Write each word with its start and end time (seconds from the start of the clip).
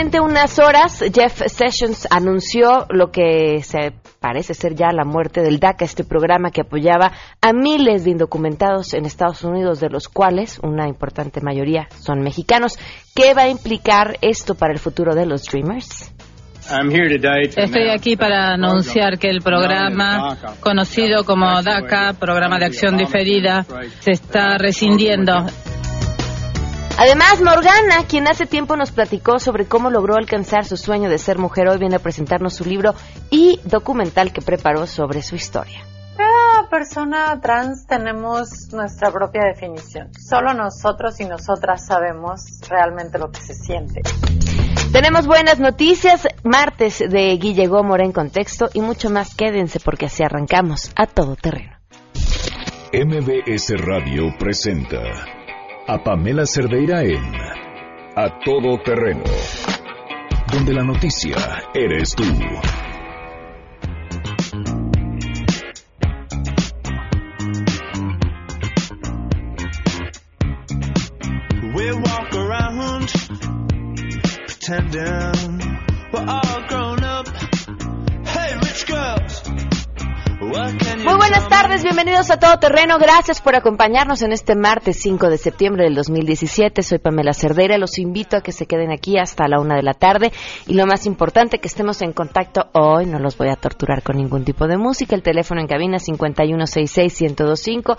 solamente 0.00 0.20
unas 0.20 0.58
horas, 0.58 1.04
Jeff 1.12 1.42
Sessions 1.46 2.08
anunció 2.10 2.86
lo 2.88 3.10
que 3.10 3.62
se 3.62 3.92
parece 4.18 4.54
ser 4.54 4.74
ya 4.74 4.92
la 4.92 5.04
muerte 5.04 5.42
del 5.42 5.60
DACA, 5.60 5.84
este 5.84 6.04
programa 6.04 6.50
que 6.50 6.62
apoyaba 6.62 7.12
a 7.42 7.52
miles 7.52 8.04
de 8.04 8.12
indocumentados 8.12 8.94
en 8.94 9.04
Estados 9.04 9.44
Unidos, 9.44 9.78
de 9.78 9.90
los 9.90 10.08
cuales 10.08 10.58
una 10.62 10.88
importante 10.88 11.42
mayoría 11.42 11.86
son 11.98 12.22
mexicanos. 12.22 12.78
¿Qué 13.14 13.34
va 13.34 13.42
a 13.42 13.48
implicar 13.50 14.16
esto 14.22 14.54
para 14.54 14.72
el 14.72 14.78
futuro 14.78 15.14
de 15.14 15.26
los 15.26 15.42
Dreamers? 15.42 16.14
Estoy 17.56 17.90
aquí 17.90 18.16
para 18.16 18.54
anunciar 18.54 19.18
que 19.18 19.28
el 19.28 19.42
programa, 19.42 20.38
conocido 20.60 21.24
como 21.24 21.62
DACA, 21.62 22.14
Programa 22.18 22.58
de 22.58 22.66
Acción 22.66 22.96
Diferida, 22.96 23.66
se 23.98 24.12
está 24.12 24.56
rescindiendo. 24.56 25.44
Además, 27.02 27.40
Morgana, 27.40 28.04
quien 28.06 28.28
hace 28.28 28.44
tiempo 28.44 28.76
nos 28.76 28.90
platicó 28.90 29.38
sobre 29.38 29.64
cómo 29.64 29.88
logró 29.88 30.16
alcanzar 30.16 30.66
su 30.66 30.76
sueño 30.76 31.08
de 31.08 31.16
ser 31.16 31.38
mujer, 31.38 31.66
hoy 31.66 31.78
viene 31.78 31.96
a 31.96 31.98
presentarnos 31.98 32.52
su 32.52 32.66
libro 32.66 32.94
y 33.30 33.58
documental 33.64 34.34
que 34.34 34.42
preparó 34.42 34.86
sobre 34.86 35.22
su 35.22 35.34
historia. 35.34 35.82
Cada 36.18 36.68
persona 36.68 37.40
trans 37.40 37.86
tenemos 37.86 38.50
nuestra 38.74 39.10
propia 39.10 39.44
definición. 39.44 40.10
Solo 40.12 40.52
nosotros 40.52 41.18
y 41.20 41.24
nosotras 41.24 41.86
sabemos 41.86 42.42
realmente 42.68 43.18
lo 43.18 43.30
que 43.30 43.40
se 43.40 43.54
siente. 43.54 44.02
Tenemos 44.92 45.26
buenas 45.26 45.58
noticias, 45.58 46.28
martes 46.44 46.98
de 46.98 47.34
Guille 47.38 47.66
Gómora 47.66 48.04
en 48.04 48.12
contexto 48.12 48.68
y 48.74 48.82
mucho 48.82 49.08
más. 49.08 49.34
Quédense 49.34 49.80
porque 49.80 50.04
así 50.04 50.22
arrancamos 50.22 50.92
a 50.96 51.06
todo 51.06 51.34
terreno. 51.34 51.78
MBS 52.92 53.72
Radio 53.78 54.34
presenta 54.38 55.39
a 55.92 55.98
Pamela 56.04 56.46
Cerdeira 56.46 57.02
en 57.02 57.20
A 58.14 58.38
Todo 58.44 58.78
Terreno, 58.78 59.24
donde 60.52 60.72
la 60.72 60.84
noticia 60.84 61.34
eres 61.74 62.14
tú. 62.14 62.22
We 71.74 71.92
walk 71.92 72.34
around 72.36 73.10
tardes, 81.70 81.84
bienvenidos 81.84 82.30
a 82.32 82.38
Todo 82.38 82.58
Terreno. 82.58 82.98
Gracias 82.98 83.40
por 83.40 83.54
acompañarnos 83.54 84.22
en 84.22 84.32
este 84.32 84.56
martes 84.56 84.98
5 85.02 85.30
de 85.30 85.38
septiembre 85.38 85.84
del 85.84 85.94
2017. 85.94 86.82
Soy 86.82 86.98
Pamela 86.98 87.32
Cerdeira. 87.32 87.78
Los 87.78 88.00
invito 88.00 88.36
a 88.36 88.40
que 88.40 88.50
se 88.50 88.66
queden 88.66 88.90
aquí 88.90 89.18
hasta 89.18 89.46
la 89.46 89.60
una 89.60 89.76
de 89.76 89.84
la 89.84 89.94
tarde. 89.94 90.32
Y 90.66 90.74
lo 90.74 90.84
más 90.86 91.06
importante, 91.06 91.60
que 91.60 91.68
estemos 91.68 92.02
en 92.02 92.12
contacto 92.12 92.66
hoy. 92.72 93.06
No 93.06 93.20
los 93.20 93.38
voy 93.38 93.50
a 93.50 93.56
torturar 93.56 94.02
con 94.02 94.16
ningún 94.16 94.44
tipo 94.44 94.66
de 94.66 94.78
música. 94.78 95.14
El 95.14 95.22
teléfono 95.22 95.60
en 95.60 95.68
cabina 95.68 95.98
5166-1025. 95.98 97.96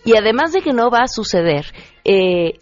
Y 0.04 0.16
además 0.16 0.52
de 0.52 0.62
que 0.62 0.72
no 0.72 0.90
va 0.90 1.02
a 1.02 1.06
suceder, 1.06 1.66
eh, 2.04 2.54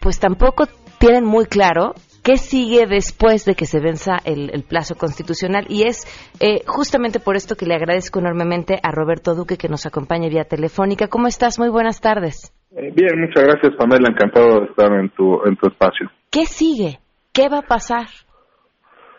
pues 0.00 0.18
tampoco 0.18 0.66
tienen 0.98 1.24
muy 1.24 1.46
claro 1.46 1.94
qué 2.22 2.36
sigue 2.36 2.86
después 2.86 3.46
de 3.46 3.54
que 3.54 3.64
se 3.64 3.80
venza 3.80 4.18
el, 4.24 4.50
el 4.52 4.62
plazo 4.62 4.94
constitucional. 4.96 5.64
Y 5.70 5.84
es 5.84 6.06
eh, 6.38 6.64
justamente 6.66 7.18
por 7.18 7.36
esto 7.36 7.56
que 7.56 7.64
le 7.64 7.76
agradezco 7.76 8.18
enormemente 8.18 8.78
a 8.82 8.90
Roberto 8.90 9.34
Duque 9.34 9.56
que 9.56 9.68
nos 9.68 9.86
acompaña 9.86 10.28
vía 10.28 10.44
telefónica. 10.44 11.08
¿Cómo 11.08 11.28
estás? 11.28 11.58
Muy 11.58 11.70
buenas 11.70 12.02
tardes. 12.02 12.52
Eh, 12.78 12.92
Bien, 12.94 13.20
muchas 13.20 13.44
gracias 13.44 13.74
Pamela, 13.76 14.08
encantado 14.08 14.60
de 14.60 14.66
estar 14.66 14.92
en 14.92 15.08
tu, 15.10 15.44
en 15.44 15.56
tu 15.56 15.66
espacio. 15.66 16.10
¿Qué 16.30 16.44
sigue? 16.44 16.98
¿Qué 17.32 17.48
va 17.48 17.58
a 17.58 17.62
pasar? 17.62 18.06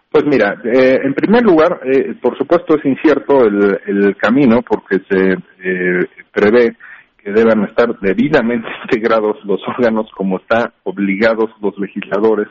Pues 0.09 0.23
mira, 0.25 0.55
eh, 0.63 0.99
en 1.03 1.13
primer 1.13 1.43
lugar, 1.43 1.81
eh, 1.83 2.15
por 2.21 2.37
supuesto 2.37 2.77
es 2.77 2.85
incierto 2.85 3.45
el, 3.45 3.79
el 3.85 4.15
camino 4.15 4.61
porque 4.61 4.99
se 5.09 5.33
eh, 5.33 6.05
prevé 6.31 6.77
que 7.17 7.31
deban 7.31 7.65
estar 7.65 7.99
debidamente 7.99 8.67
integrados 8.83 9.37
los 9.43 9.59
órganos 9.67 10.09
como 10.15 10.37
están 10.37 10.71
obligados 10.83 11.51
los 11.61 11.77
legisladores 11.77 12.47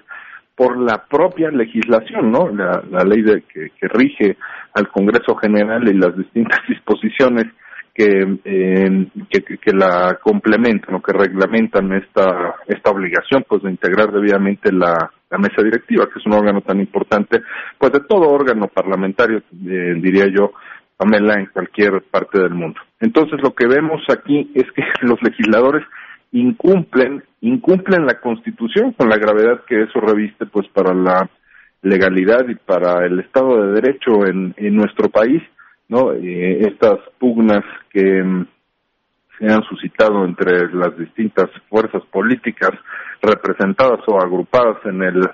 por 0.54 0.76
la 0.78 1.06
propia 1.08 1.50
legislación, 1.50 2.32
¿no? 2.32 2.48
La, 2.48 2.82
la 2.90 3.04
ley 3.04 3.22
de, 3.22 3.42
que, 3.42 3.70
que 3.80 3.88
rige 3.88 4.36
al 4.75 4.88
Congreso 4.88 5.36
General 5.36 5.88
y 5.88 5.94
las 5.94 6.16
distintas 6.16 6.60
disposiciones 6.69 7.46
que, 7.98 8.38
eh, 8.44 9.06
que, 9.28 9.42
que- 9.59 9.72
la 9.72 10.19
complementan 10.22 10.94
o 10.94 11.03
que 11.03 11.12
reglamentan 11.12 11.92
esta, 11.94 12.54
esta 12.69 12.91
obligación 12.91 13.44
pues 13.48 13.62
de 13.64 13.70
integrar 13.72 14.12
debidamente 14.12 14.70
la, 14.72 15.10
la 15.28 15.38
mesa 15.38 15.62
directiva, 15.64 16.06
que 16.06 16.20
es 16.20 16.26
un 16.26 16.34
órgano 16.34 16.60
tan 16.60 16.78
importante, 16.78 17.41
pues 17.76 17.91
de 17.92 18.00
todo 18.08 18.31
órgano 18.31 18.69
parlamentario, 18.69 19.38
eh, 19.38 19.94
diría 20.00 20.26
yo, 20.32 20.53
Pamela, 20.97 21.34
en 21.34 21.47
cualquier 21.47 22.03
parte 22.08 22.38
del 22.38 22.54
mundo. 22.54 22.81
Entonces 23.00 23.41
lo 23.42 23.53
que 23.53 23.66
vemos 23.66 24.00
aquí 24.08 24.48
es 24.54 24.64
que 24.72 24.82
los 25.06 25.20
legisladores 25.20 25.84
incumplen, 26.31 27.25
incumplen 27.41 28.06
la 28.06 28.20
Constitución 28.20 28.92
con 28.92 29.08
la 29.08 29.16
gravedad 29.16 29.64
que 29.66 29.82
eso 29.82 29.98
reviste 30.00 30.47
pues 30.47 30.69
para 30.69 30.94
la 30.94 31.28
legalidad 31.82 32.47
y 32.48 32.54
para 32.54 33.04
el 33.06 33.19
Estado 33.20 33.66
de 33.66 33.81
Derecho 33.81 34.25
en, 34.26 34.54
en 34.56 34.76
nuestro 34.76 35.08
país, 35.08 35.42
¿no? 35.88 36.12
Eh, 36.12 36.60
estas 36.66 36.99
pugnas 37.19 37.65
que 37.91 38.22
mm, 38.22 38.47
se 39.38 39.47
han 39.47 39.62
suscitado 39.65 40.25
entre 40.25 40.72
las 40.75 40.97
distintas 40.99 41.47
fuerzas 41.69 42.03
políticas 42.10 42.71
representadas 43.22 44.00
o 44.06 44.19
agrupadas 44.21 44.78
en 44.84 45.03
el 45.03 45.28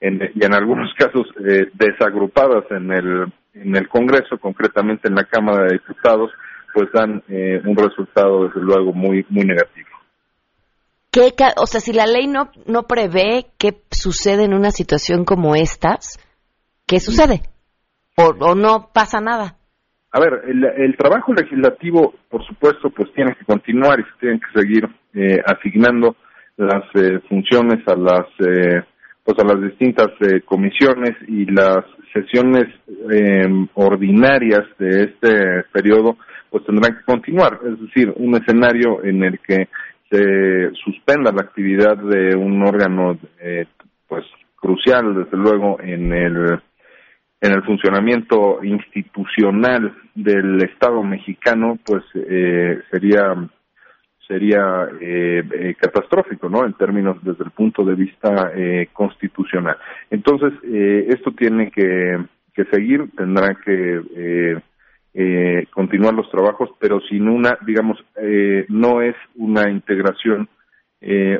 en, 0.00 0.30
y 0.34 0.44
en 0.44 0.54
algunos 0.54 0.92
casos 0.98 1.26
eh, 1.48 1.70
desagrupadas 1.74 2.64
en 2.70 2.92
el 2.92 3.32
en 3.54 3.76
el 3.76 3.88
Congreso, 3.88 4.38
concretamente 4.38 5.08
en 5.08 5.16
la 5.16 5.24
Cámara 5.24 5.64
de 5.64 5.72
Diputados, 5.72 6.30
pues 6.72 6.86
dan 6.92 7.20
eh, 7.28 7.60
un 7.64 7.76
resultado 7.76 8.46
desde 8.46 8.60
luego 8.60 8.92
muy 8.92 9.26
muy 9.28 9.44
negativo. 9.44 9.88
¿Qué 11.10 11.34
ca- 11.36 11.54
o 11.56 11.66
sea, 11.66 11.80
si 11.80 11.92
la 11.92 12.06
ley 12.06 12.28
no, 12.28 12.52
no 12.66 12.84
prevé 12.84 13.46
qué 13.58 13.82
sucede 13.90 14.44
en 14.44 14.54
una 14.54 14.70
situación 14.70 15.24
como 15.24 15.56
estas, 15.56 16.20
¿qué 16.86 17.00
sucede? 17.00 17.42
O, 18.16 18.26
o 18.38 18.54
no 18.54 18.90
pasa 18.94 19.20
nada. 19.20 19.56
A 20.12 20.20
ver, 20.20 20.42
el, 20.48 20.96
trabajo 20.96 21.32
legislativo, 21.32 22.14
por 22.28 22.44
supuesto, 22.44 22.90
pues 22.90 23.12
tiene 23.14 23.34
que 23.36 23.44
continuar 23.44 24.00
y 24.00 24.02
se 24.02 24.18
tienen 24.18 24.40
que 24.40 24.60
seguir 24.60 24.88
eh, 25.14 25.40
asignando 25.46 26.16
las 26.56 26.84
eh, 26.94 27.20
funciones 27.28 27.86
a 27.86 27.94
las 27.94 28.26
eh, 28.40 28.82
pues 29.24 29.38
a 29.38 29.44
las 29.44 29.62
distintas 29.62 30.08
eh, 30.20 30.40
comisiones 30.44 31.12
y 31.28 31.44
las 31.46 31.84
sesiones 32.12 32.66
eh, 33.10 33.46
ordinarias 33.74 34.62
de 34.78 35.04
este 35.04 35.64
periodo 35.72 36.16
pues 36.50 36.64
tendrán 36.64 36.96
que 36.96 37.04
continuar, 37.04 37.60
es 37.64 37.80
decir, 37.80 38.12
un 38.16 38.34
escenario 38.34 39.04
en 39.04 39.22
el 39.22 39.38
que 39.38 39.68
se 40.10 40.72
suspenda 40.84 41.30
la 41.30 41.42
actividad 41.42 41.96
de 41.96 42.36
un 42.36 42.60
órgano 42.66 43.16
eh, 43.40 43.66
pues 44.08 44.24
crucial 44.56 45.14
desde 45.14 45.36
luego 45.36 45.78
en 45.80 46.12
el 46.12 46.60
en 47.40 47.52
el 47.52 47.62
funcionamiento 47.62 48.62
institucional 48.62 49.94
del 50.14 50.62
Estado 50.62 51.02
mexicano, 51.02 51.78
pues 51.84 52.04
eh, 52.14 52.80
sería 52.90 53.34
sería 54.30 54.86
eh, 55.00 55.42
eh, 55.52 55.74
catastrófico, 55.76 56.48
¿no? 56.48 56.64
En 56.64 56.74
términos 56.74 57.16
desde 57.22 57.42
el 57.42 57.50
punto 57.50 57.84
de 57.84 57.96
vista 57.96 58.52
eh, 58.54 58.88
constitucional. 58.92 59.76
Entonces, 60.08 60.52
eh, 60.62 61.06
esto 61.08 61.32
tiene 61.32 61.72
que, 61.72 62.16
que 62.54 62.64
seguir, 62.66 63.10
tendrá 63.16 63.56
que 63.56 64.00
eh, 65.12 65.66
continuar 65.72 66.14
los 66.14 66.30
trabajos, 66.30 66.70
pero 66.78 67.00
sin 67.00 67.28
una, 67.28 67.58
digamos, 67.66 67.98
no 68.68 69.02
es 69.02 69.16
una 69.34 69.68
integración 69.68 70.48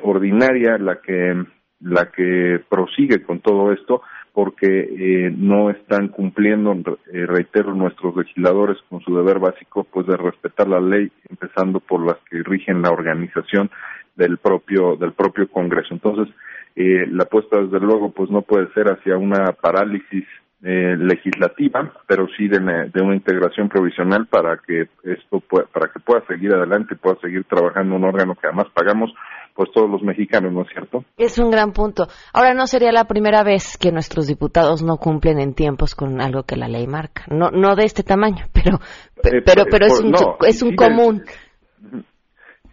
ordinaria 0.03 0.77
la 0.77 1.01
que 1.01 1.45
la 1.79 2.11
que 2.11 2.61
prosigue 2.69 3.23
con 3.23 3.39
todo 3.39 3.73
esto, 3.73 4.03
porque 4.43 4.67
eh, 4.67 5.35
no 5.37 5.69
están 5.69 6.09
cumpliendo, 6.09 6.73
eh, 7.13 7.27
reitero, 7.27 7.75
nuestros 7.75 8.17
legisladores 8.17 8.79
con 8.89 9.03
su 9.03 9.15
deber 9.15 9.39
básico, 9.39 9.85
pues 9.85 10.07
de 10.07 10.17
respetar 10.17 10.67
la 10.67 10.81
ley, 10.81 11.13
empezando 11.29 11.79
por 11.79 12.07
las 12.07 12.17
que 12.31 12.43
rigen 12.43 12.81
la 12.81 12.89
organización 12.89 13.71
del 14.17 14.39
propio 14.39 14.97
del 14.97 15.13
propio 15.13 15.47
Congreso. 15.47 15.93
Entonces, 15.93 16.35
eh, 16.75 17.07
la 17.11 17.25
apuesta 17.25 17.61
desde 17.61 17.81
luego, 17.81 18.13
pues 18.13 18.31
no 18.31 18.41
puede 18.41 18.73
ser 18.73 18.87
hacia 18.87 19.19
una 19.19 19.53
parálisis 19.53 20.25
eh, 20.63 20.95
legislativa, 20.99 21.91
pero 22.07 22.27
sí 22.37 22.47
de, 22.47 22.59
una 22.59 23.15
integración 23.15 23.71
provisional 23.71 24.27
para 24.27 24.59
que 24.59 24.91
esto 25.05 25.41
para 25.41 25.91
que 25.91 26.01
pueda 26.01 26.23
seguir 26.27 26.53
adelante 26.53 26.97
pueda 26.97 27.17
seguir 27.23 27.45
trabajando 27.45 27.97
un 27.97 28.05
órgano 28.05 28.35
que 28.35 28.47
además 28.47 28.67
pagamos 28.75 29.11
pues 29.55 29.71
todos 29.73 29.89
los 29.89 30.03
mexicanos, 30.03 30.53
¿no 30.53 30.61
es 30.61 30.69
cierto? 30.69 31.03
Es 31.17 31.39
un 31.39 31.51
gran 31.51 31.73
punto. 31.73 32.09
Ahora 32.35 32.53
no 32.53 32.67
sería 32.67 32.93
la 32.93 33.07
primera 33.07 33.43
vez 33.43 33.79
que 33.79 33.91
nuestros 33.91 34.27
diputados 34.27 34.83
no 34.83 34.99
cumplen 34.99 35.41
en 35.41 35.55
tiempos 35.55 35.95
con 35.95 36.21
algo 36.21 36.43
que 36.43 36.57
la 36.57 36.69
ley 36.69 36.87
marca. 36.87 37.25
No 37.31 37.51
no 37.51 37.75
de 37.75 37.85
este 37.87 38.03
tamaño, 38.03 38.45
pero 38.53 38.81
eh, 39.25 39.41
pero 39.43 39.65
pero 39.65 39.87
es 39.87 39.99
un 39.99 40.13
es 40.47 40.63
un 40.63 40.77
común. 40.77 41.25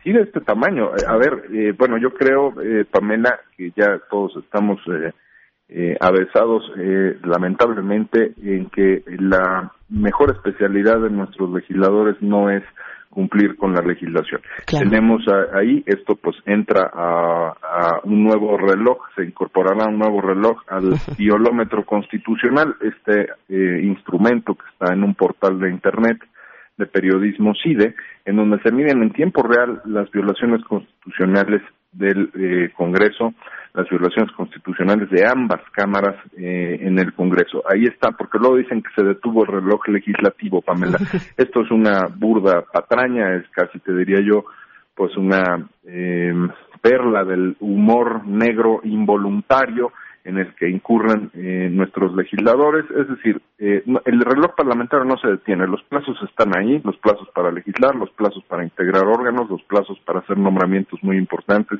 sí 0.04 0.12
de 0.12 0.24
este 0.24 0.42
tamaño. 0.42 0.90
A 1.08 1.16
ver, 1.16 1.76
bueno, 1.78 1.98
yo 1.98 2.10
creo 2.10 2.54
Pamela 2.92 3.40
que 3.56 3.72
ya 3.78 3.98
todos 4.10 4.36
estamos 4.44 4.78
eh, 4.88 5.14
avesados 6.00 6.64
eh, 6.78 7.18
lamentablemente 7.24 8.34
en 8.42 8.70
que 8.70 9.04
la 9.20 9.72
mejor 9.90 10.32
especialidad 10.32 11.02
de 11.02 11.10
nuestros 11.10 11.52
legisladores 11.52 12.16
no 12.22 12.50
es 12.50 12.64
cumplir 13.10 13.56
con 13.56 13.74
la 13.74 13.82
legislación. 13.82 14.42
Tenemos 14.68 15.24
ahí, 15.54 15.84
esto 15.88 16.16
pues 16.16 16.36
entra 16.46 16.90
a, 16.94 18.02
un 18.04 18.24
nuevo 18.24 18.58
reloj, 18.58 19.00
se 19.16 19.24
incorporará 19.24 19.88
un 19.88 19.98
nuevo 19.98 20.22
reloj 20.22 20.62
al 20.68 20.94
violómetro 21.18 21.84
constitucional, 21.84 22.76
este 22.82 23.28
eh, 23.50 23.82
instrumento 23.84 24.54
que 24.54 24.66
está 24.72 24.94
en 24.94 25.04
un 25.04 25.16
portal 25.16 25.60
de 25.60 25.72
Internet 25.72 26.20
de 26.78 26.86
periodismo 26.86 27.54
CIDE, 27.56 27.96
en 28.26 28.36
donde 28.36 28.62
se 28.62 28.72
miden 28.72 29.02
en 29.02 29.12
tiempo 29.12 29.42
real 29.42 29.82
las 29.86 30.12
violaciones 30.12 30.64
constitucionales 30.66 31.64
del 31.98 32.30
eh, 32.36 32.72
Congreso, 32.76 33.34
las 33.74 33.90
violaciones 33.90 34.32
constitucionales 34.34 35.10
de 35.10 35.26
ambas 35.26 35.62
cámaras 35.72 36.16
eh, 36.38 36.80
en 36.82 36.98
el 37.00 37.14
Congreso. 37.14 37.64
Ahí 37.70 37.86
está, 37.86 38.12
porque 38.12 38.38
luego 38.40 38.58
dicen 38.58 38.82
que 38.82 38.90
se 38.96 39.04
detuvo 39.04 39.44
el 39.44 39.52
reloj 39.52 39.88
legislativo, 39.88 40.62
Pamela. 40.62 40.98
Esto 41.38 41.62
es 41.62 41.72
una 41.72 42.08
burda 42.08 42.64
patraña, 42.72 43.36
es 43.36 43.48
casi, 43.50 43.80
te 43.80 43.94
diría 43.94 44.20
yo, 44.22 44.46
pues 44.96 45.16
una 45.18 45.68
eh, 45.86 46.34
perla 46.82 47.24
del 47.24 47.56
humor 47.60 48.26
negro 48.26 48.82
involuntario 48.84 49.92
en 50.28 50.38
el 50.38 50.54
que 50.56 50.70
incurren 50.70 51.32
eh, 51.36 51.70
nuestros 51.72 52.14
legisladores, 52.14 52.84
es 52.92 53.08
decir, 53.08 53.42
eh, 53.60 53.82
el 54.04 54.20
reloj 54.20 54.56
parlamentario 54.58 55.06
no 55.06 55.16
se 55.18 55.30
detiene, 55.30 55.66
los 55.66 55.82
plazos 55.84 56.22
están 56.22 56.52
ahí, 56.58 56.82
los 56.84 56.98
plazos 56.98 57.30
para 57.34 57.50
legislar, 57.50 57.96
los 57.96 58.10
plazos 58.10 58.44
para 58.44 58.66
integrar 58.66 59.06
órganos, 59.06 59.50
los 59.50 59.64
plazos 59.64 59.98
para 60.00 60.20
hacer 60.20 60.38
nombramientos 60.38 61.02
muy 61.02 61.16
importantes 61.16 61.80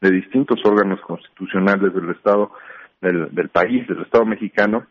de 0.00 0.10
distintos 0.10 0.58
órganos 0.64 1.02
constitucionales 1.02 1.92
del 1.92 2.08
Estado, 2.08 2.50
del, 3.02 3.28
del 3.34 3.50
país, 3.50 3.86
del 3.86 4.00
Estado 4.00 4.24
mexicano, 4.24 4.86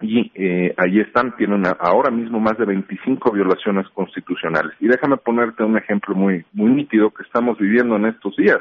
y 0.00 0.32
eh, 0.34 0.74
ahí 0.76 0.98
están, 0.98 1.36
tienen 1.36 1.62
ahora 1.78 2.10
mismo 2.10 2.40
más 2.40 2.58
de 2.58 2.64
25 2.64 3.30
violaciones 3.30 3.88
constitucionales. 3.90 4.72
Y 4.80 4.88
déjame 4.88 5.18
ponerte 5.18 5.62
un 5.62 5.78
ejemplo 5.78 6.16
muy, 6.16 6.44
muy 6.52 6.72
nítido 6.72 7.10
que 7.10 7.22
estamos 7.22 7.56
viviendo 7.58 7.94
en 7.94 8.06
estos 8.06 8.34
días. 8.34 8.58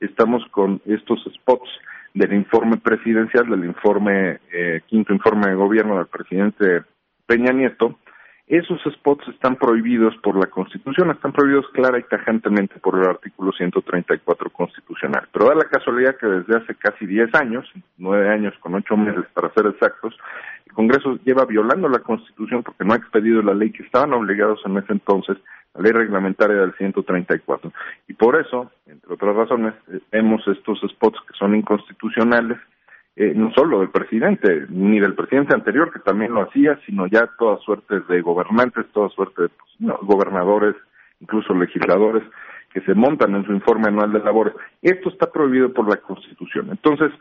Estamos 0.00 0.44
con 0.50 0.82
estos 0.86 1.22
spots 1.34 1.70
del 2.14 2.32
informe 2.34 2.76
presidencial, 2.76 3.48
del 3.48 3.64
informe, 3.64 4.40
eh, 4.52 4.82
quinto 4.86 5.12
informe 5.12 5.48
de 5.48 5.54
gobierno 5.54 5.96
del 5.96 6.06
presidente 6.06 6.82
Peña 7.26 7.52
Nieto, 7.52 7.98
esos 8.46 8.82
spots 8.82 9.26
están 9.28 9.56
prohibidos 9.56 10.14
por 10.18 10.36
la 10.38 10.46
Constitución, 10.46 11.10
están 11.10 11.32
prohibidos 11.32 11.66
clara 11.72 11.98
y 11.98 12.02
tajantemente 12.02 12.78
por 12.80 12.98
el 12.98 13.08
artículo 13.08 13.50
134 13.52 14.50
constitucional. 14.50 15.26
Pero 15.32 15.46
da 15.46 15.54
la 15.54 15.64
casualidad 15.64 16.16
que 16.16 16.26
desde 16.26 16.56
hace 16.56 16.74
casi 16.74 17.06
10 17.06 17.34
años, 17.34 17.66
9 17.96 18.28
años 18.28 18.52
con 18.60 18.74
8 18.74 18.96
meses 18.96 19.24
para 19.32 19.52
ser 19.54 19.68
exactos, 19.68 20.18
el 20.66 20.72
Congreso 20.72 21.18
lleva 21.24 21.46
violando 21.46 21.88
la 21.88 22.00
Constitución 22.00 22.62
porque 22.62 22.84
no 22.84 22.92
ha 22.92 22.96
expedido 22.96 23.40
la 23.42 23.54
ley 23.54 23.70
que 23.70 23.84
estaban 23.84 24.12
obligados 24.12 24.60
en 24.66 24.76
ese 24.76 24.92
entonces 24.92 25.38
la 25.74 25.82
ley 25.82 25.92
reglamentaria 25.92 26.56
del 26.56 26.74
134. 26.74 27.72
Y 28.08 28.14
por 28.14 28.40
eso, 28.40 28.70
entre 28.86 29.14
otras 29.14 29.34
razones, 29.34 29.74
eh, 29.88 30.00
vemos 30.10 30.46
estos 30.46 30.80
spots 30.80 31.18
que 31.26 31.34
son 31.38 31.54
inconstitucionales, 31.54 32.58
eh, 33.16 33.32
no 33.34 33.52
solo 33.52 33.80
del 33.80 33.90
presidente, 33.90 34.66
ni 34.68 35.00
del 35.00 35.14
presidente 35.14 35.54
anterior, 35.54 35.92
que 35.92 36.00
también 36.00 36.32
lo 36.32 36.42
hacía, 36.42 36.78
sino 36.86 37.06
ya 37.06 37.28
toda 37.38 37.58
suerte 37.58 38.00
de 38.00 38.20
gobernantes, 38.20 38.86
toda 38.92 39.08
suerte 39.10 39.42
de 39.42 39.48
pues, 39.48 39.96
gobernadores, 40.02 40.74
incluso 41.20 41.54
legisladores, 41.54 42.22
que 42.72 42.80
se 42.80 42.94
montan 42.94 43.34
en 43.34 43.44
su 43.44 43.52
informe 43.52 43.88
anual 43.88 44.12
de 44.12 44.20
labores. 44.20 44.54
Esto 44.80 45.10
está 45.10 45.30
prohibido 45.30 45.72
por 45.72 45.88
la 45.88 45.98
Constitución. 45.98 46.68
Entonces, 46.70 47.12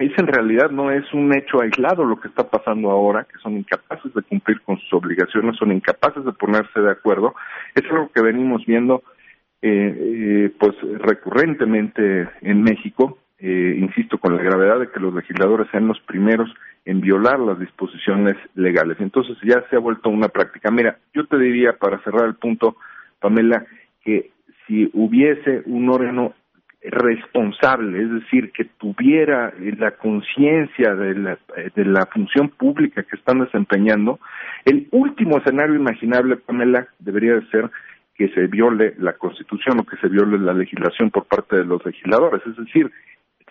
es 0.00 0.18
en 0.18 0.26
realidad 0.26 0.70
no 0.70 0.90
es 0.90 1.04
un 1.12 1.32
hecho 1.36 1.60
aislado 1.60 2.04
lo 2.04 2.18
que 2.18 2.28
está 2.28 2.48
pasando 2.48 2.90
ahora, 2.90 3.24
que 3.24 3.38
son 3.42 3.58
incapaces 3.58 4.12
de 4.14 4.22
cumplir 4.22 4.60
con 4.62 4.78
sus 4.78 4.92
obligaciones, 4.94 5.56
son 5.56 5.72
incapaces 5.72 6.24
de 6.24 6.32
ponerse 6.32 6.80
de 6.80 6.90
acuerdo. 6.90 7.34
Es 7.74 7.84
algo 7.90 8.10
que 8.10 8.22
venimos 8.22 8.64
viendo 8.64 9.02
eh, 9.60 9.94
eh, 9.94 10.50
pues 10.58 10.74
recurrentemente 11.00 12.30
en 12.40 12.62
México, 12.62 13.18
eh, 13.38 13.76
insisto, 13.78 14.16
con 14.16 14.34
la 14.34 14.42
gravedad 14.42 14.80
de 14.80 14.88
que 14.88 15.00
los 15.00 15.12
legisladores 15.12 15.68
sean 15.70 15.86
los 15.86 16.00
primeros 16.00 16.48
en 16.86 17.02
violar 17.02 17.38
las 17.38 17.58
disposiciones 17.58 18.36
legales. 18.54 18.96
Entonces 19.00 19.36
ya 19.44 19.62
se 19.68 19.76
ha 19.76 19.80
vuelto 19.80 20.08
una 20.08 20.28
práctica. 20.28 20.70
Mira, 20.70 20.96
yo 21.12 21.26
te 21.26 21.36
diría 21.36 21.74
para 21.74 22.02
cerrar 22.04 22.24
el 22.24 22.36
punto, 22.36 22.76
Pamela, 23.20 23.66
que 24.02 24.30
si 24.66 24.88
hubiese 24.94 25.62
un 25.66 25.90
órgano 25.90 26.32
responsable, 26.82 28.02
es 28.02 28.10
decir, 28.10 28.52
que 28.52 28.64
tuviera 28.64 29.52
la 29.78 29.90
conciencia 29.92 30.94
de 30.94 31.14
la, 31.14 31.38
de 31.74 31.84
la 31.84 32.06
función 32.06 32.48
pública 32.48 33.02
que 33.02 33.16
están 33.16 33.40
desempeñando, 33.40 34.18
el 34.64 34.88
último 34.90 35.38
escenario 35.38 35.74
imaginable, 35.74 36.36
Pamela, 36.36 36.88
debería 36.98 37.34
de 37.34 37.46
ser 37.48 37.70
que 38.14 38.28
se 38.28 38.46
viole 38.46 38.94
la 38.98 39.14
Constitución 39.14 39.80
o 39.80 39.84
que 39.84 39.96
se 39.96 40.08
viole 40.08 40.38
la 40.38 40.52
legislación 40.52 41.10
por 41.10 41.24
parte 41.24 41.56
de 41.56 41.64
los 41.64 41.84
legisladores. 41.84 42.42
Es 42.46 42.56
decir, 42.56 42.90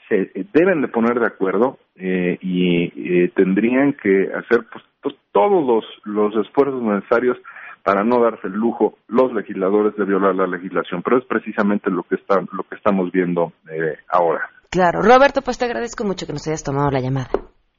se 0.07 0.31
deben 0.53 0.81
de 0.81 0.87
poner 0.87 1.19
de 1.19 1.27
acuerdo 1.27 1.79
eh, 1.95 2.37
y 2.41 2.91
eh, 2.95 3.31
tendrían 3.35 3.93
que 3.93 4.29
hacer 4.33 4.65
pues, 5.01 5.15
todos 5.31 5.65
los, 5.65 5.85
los 6.05 6.45
esfuerzos 6.45 6.81
necesarios 6.81 7.37
para 7.83 8.03
no 8.03 8.21
darse 8.21 8.47
el 8.47 8.53
lujo 8.53 8.97
los 9.07 9.33
legisladores 9.33 9.95
de 9.95 10.05
violar 10.05 10.35
la 10.35 10.47
legislación, 10.47 11.01
pero 11.01 11.17
es 11.17 11.25
precisamente 11.25 11.89
lo 11.89 12.03
que 12.03 12.15
está, 12.15 12.39
lo 12.51 12.63
que 12.63 12.75
estamos 12.75 13.11
viendo 13.11 13.53
eh, 13.71 13.97
ahora. 14.09 14.49
Claro, 14.69 15.01
Roberto, 15.01 15.41
pues 15.41 15.57
te 15.57 15.65
agradezco 15.65 16.03
mucho 16.03 16.27
que 16.27 16.33
nos 16.33 16.47
hayas 16.47 16.63
tomado 16.63 16.91
la 16.91 16.99
llamada. 16.99 17.29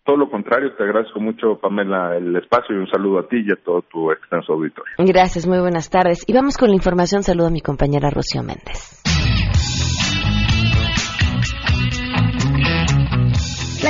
Todo 0.05 0.17
lo 0.17 0.31
contrario, 0.31 0.75
te 0.77 0.83
agradezco 0.83 1.21
mucho, 1.21 1.59
Pamela, 1.61 2.17
el 2.17 2.35
espacio 2.35 2.75
y 2.75 2.79
un 2.79 2.91
saludo 2.91 3.21
a 3.21 3.29
ti 3.29 3.45
y 3.47 3.53
a 3.53 3.57
todo 3.63 3.83
tu 3.83 4.11
extenso 4.11 4.55
auditorio. 4.55 4.93
Gracias, 4.99 5.47
muy 5.47 5.61
buenas 5.61 5.91
tardes. 5.91 6.25
Y 6.27 6.33
vamos 6.33 6.57
con 6.57 6.71
la 6.71 6.75
información. 6.75 7.23
Saludo 7.23 7.49
a 7.49 7.51
mi 7.51 7.61
compañera 7.61 8.11
Rocío 8.11 8.43
Méndez. 8.43 9.01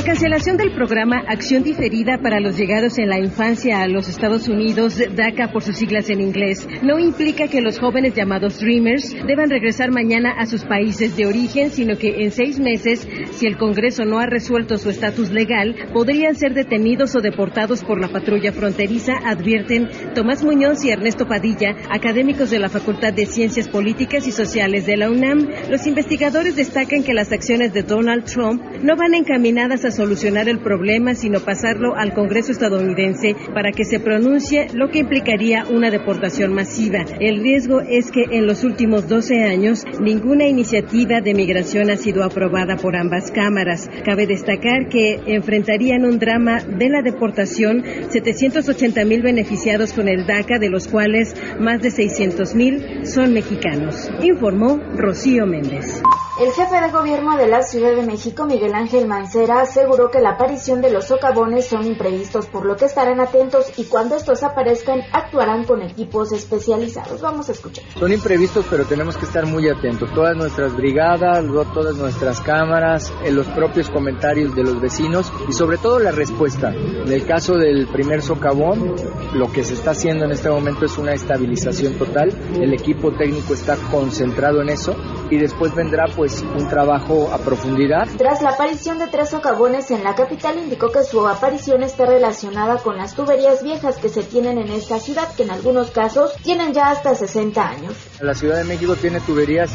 La 0.01 0.07
cancelación 0.07 0.57
del 0.57 0.73
programa 0.73 1.23
Acción 1.29 1.63
Diferida 1.63 2.17
para 2.23 2.41
los 2.41 2.57
llegados 2.57 2.99
en 2.99 3.11
la 3.11 3.19
infancia 3.19 3.83
a 3.83 3.87
los 3.87 4.09
Estados 4.09 4.49
Unidos, 4.49 4.97
DACA 4.97 5.53
por 5.53 5.63
sus 5.63 5.77
siglas 5.77 6.09
en 6.09 6.23
inglés, 6.23 6.67
no 6.83 6.99
implica 6.99 7.49
que 7.49 7.61
los 7.61 7.79
jóvenes 7.79 8.15
llamados 8.15 8.59
Dreamers 8.61 9.15
deban 9.27 9.51
regresar 9.51 9.91
mañana 9.91 10.33
a 10.39 10.47
sus 10.47 10.65
países 10.65 11.19
de 11.19 11.27
origen, 11.27 11.71
sino 11.71 11.99
que 11.99 12.25
en 12.25 12.31
seis 12.31 12.59
meses, 12.59 13.07
si 13.33 13.47
el 13.47 13.59
Congreso 13.59 14.07
no 14.07 14.19
ha 14.19 14.25
resuelto 14.25 14.79
su 14.79 14.89
estatus 14.89 15.33
legal, 15.33 15.77
podrían 15.93 16.35
ser 16.35 16.55
detenidos 16.55 17.15
o 17.15 17.21
deportados 17.21 17.85
por 17.85 18.01
la 18.01 18.09
patrulla 18.09 18.53
fronteriza, 18.53 19.13
advierten 19.23 19.91
Tomás 20.15 20.43
Muñoz 20.43 20.83
y 20.83 20.93
Ernesto 20.93 21.29
Padilla, 21.29 21.77
académicos 21.91 22.49
de 22.49 22.59
la 22.59 22.71
Facultad 22.71 23.13
de 23.13 23.27
Ciencias 23.27 23.69
Políticas 23.69 24.27
y 24.27 24.33
Sociales 24.33 24.87
de 24.87 24.97
la 24.97 25.11
UNAM. 25.11 25.47
Los 25.69 25.87
investigadores 25.87 26.57
destacan 26.57 27.03
que 27.03 27.13
las 27.13 27.33
acciones 27.33 27.75
de 27.75 27.83
Donald 27.83 28.25
Trump 28.25 28.63
no 28.83 28.97
van 28.97 29.13
encaminadas 29.13 29.85
a 29.85 29.90
solucionar 29.91 30.49
el 30.49 30.61
problema, 30.61 31.15
sino 31.15 31.41
pasarlo 31.41 31.95
al 31.97 32.15
Congreso 32.15 32.53
estadounidense 32.53 33.37
para 33.55 33.73
que 33.73 33.85
se 33.85 34.01
pronuncie, 34.01 34.69
lo 34.75 34.89
que 34.91 35.01
implicaría 35.01 35.65
una 35.71 35.91
deportación 35.91 36.53
masiva. 36.53 37.05
El 37.21 37.43
riesgo 37.43 37.81
es 37.81 38.11
que 38.11 38.25
en 38.31 38.47
los 38.47 38.65
últimos 38.65 39.09
12 39.09 39.45
años 39.45 39.85
ninguna 40.01 40.47
iniciativa 40.47 41.21
de 41.21 41.35
migración 41.35 41.91
ha 41.91 41.97
sido 41.97 42.25
aprobada 42.25 42.77
por 42.77 42.97
ambas 42.97 43.31
cámaras. 43.31 43.89
Cabe 44.05 44.27
destacar 44.27 44.89
que 44.89 45.21
enfrentarían 45.27 46.05
un 46.05 46.19
drama 46.19 46.61
de 46.61 46.89
la 46.89 47.03
deportación 47.03 47.85
780 48.09 49.05
mil 49.05 49.23
beneficiados 49.23 49.93
con 49.93 50.09
el 50.09 50.27
DACA, 50.27 50.59
de 50.59 50.71
los 50.71 50.89
cuales 50.89 51.35
más 51.59 51.81
de 51.83 51.91
600 51.91 52.55
mil 52.55 53.07
son 53.07 53.33
mexicanos, 53.33 54.11
informó 54.23 54.79
Rocío 54.97 55.47
Méndez. 55.47 56.03
El 56.41 56.53
jefe 56.53 56.81
de 56.81 56.91
gobierno 56.91 57.37
de 57.37 57.49
la 57.49 57.61
Ciudad 57.61 57.95
de 57.95 58.03
México, 58.07 58.47
Miguel 58.47 58.73
Ángel 58.75 59.07
Mancera, 59.07 59.67
aseguró 59.81 60.11
que 60.11 60.21
la 60.21 60.31
aparición 60.31 60.83
de 60.83 60.91
los 60.91 61.07
socavones 61.07 61.67
son 61.67 61.87
imprevistos, 61.87 62.47
por 62.47 62.67
lo 62.67 62.77
que 62.77 62.85
estarán 62.85 63.19
atentos 63.19 63.73
y 63.79 63.85
cuando 63.85 64.15
estos 64.15 64.43
aparezcan 64.43 65.01
actuarán 65.13 65.65
con 65.65 65.81
equipos 65.81 66.33
especializados. 66.33 67.21
Vamos 67.23 67.49
a 67.49 67.53
escuchar. 67.53 67.85
Son 67.99 68.13
imprevistos, 68.13 68.67
pero 68.69 68.85
tenemos 68.85 69.17
que 69.17 69.25
estar 69.25 69.47
muy 69.47 69.69
atentos. 69.69 70.13
Todas 70.13 70.37
nuestras 70.37 70.77
brigadas, 70.77 71.45
todas 71.73 71.97
nuestras 71.97 72.41
cámaras, 72.43 73.11
en 73.25 73.35
los 73.35 73.47
propios 73.49 73.89
comentarios 73.89 74.55
de 74.55 74.65
los 74.65 74.81
vecinos 74.81 75.33
y 75.49 75.53
sobre 75.53 75.79
todo 75.79 75.99
la 75.99 76.11
respuesta. 76.11 76.75
En 76.75 77.11
el 77.11 77.25
caso 77.25 77.57
del 77.57 77.87
primer 77.87 78.21
socavón, 78.21 78.97
lo 79.33 79.51
que 79.51 79.65
se 79.65 79.75
está 79.75 79.93
haciendo 79.93 80.27
en 80.27 80.33
este 80.33 80.51
momento 80.51 80.85
es 80.85 80.99
una 80.99 81.13
estabilización 81.13 81.95
total. 81.95 82.31
El 82.61 82.75
equipo 82.75 83.13
técnico 83.13 83.55
está 83.55 83.77
concentrado 83.91 84.61
en 84.61 84.69
eso 84.69 84.95
y 85.31 85.39
después 85.39 85.75
vendrá 85.75 86.07
pues 86.15 86.43
un 86.43 86.69
trabajo 86.69 87.31
a 87.33 87.39
profundidad. 87.39 88.09
Tras 88.19 88.43
la 88.43 88.51
aparición 88.51 88.99
de 88.99 89.07
tres 89.07 89.31
socavones 89.31 89.91
en 89.91 90.05
la 90.05 90.15
capital, 90.15 90.59
indicó 90.59 90.91
que 90.91 91.05
su 91.05 91.27
aparición 91.27 91.83
está 91.83 92.05
relacionada 92.07 92.79
con 92.79 92.97
las 92.97 93.15
tuberías 93.15 93.63
viejas 93.63 93.97
que 93.97 94.09
se 94.09 94.23
tienen 94.23 94.59
en 94.59 94.71
esta 94.71 94.99
ciudad, 94.99 95.33
que 95.37 95.45
en 95.45 95.51
algunos 95.51 95.91
casos 95.91 96.35
tienen 96.43 96.73
ya 96.73 96.91
hasta 96.91 97.15
60 97.15 97.67
años. 97.67 97.95
La 98.21 98.35
Ciudad 98.35 98.59
de 98.59 98.65
México 98.65 98.97
tiene 98.97 99.21
tuberías 99.21 99.71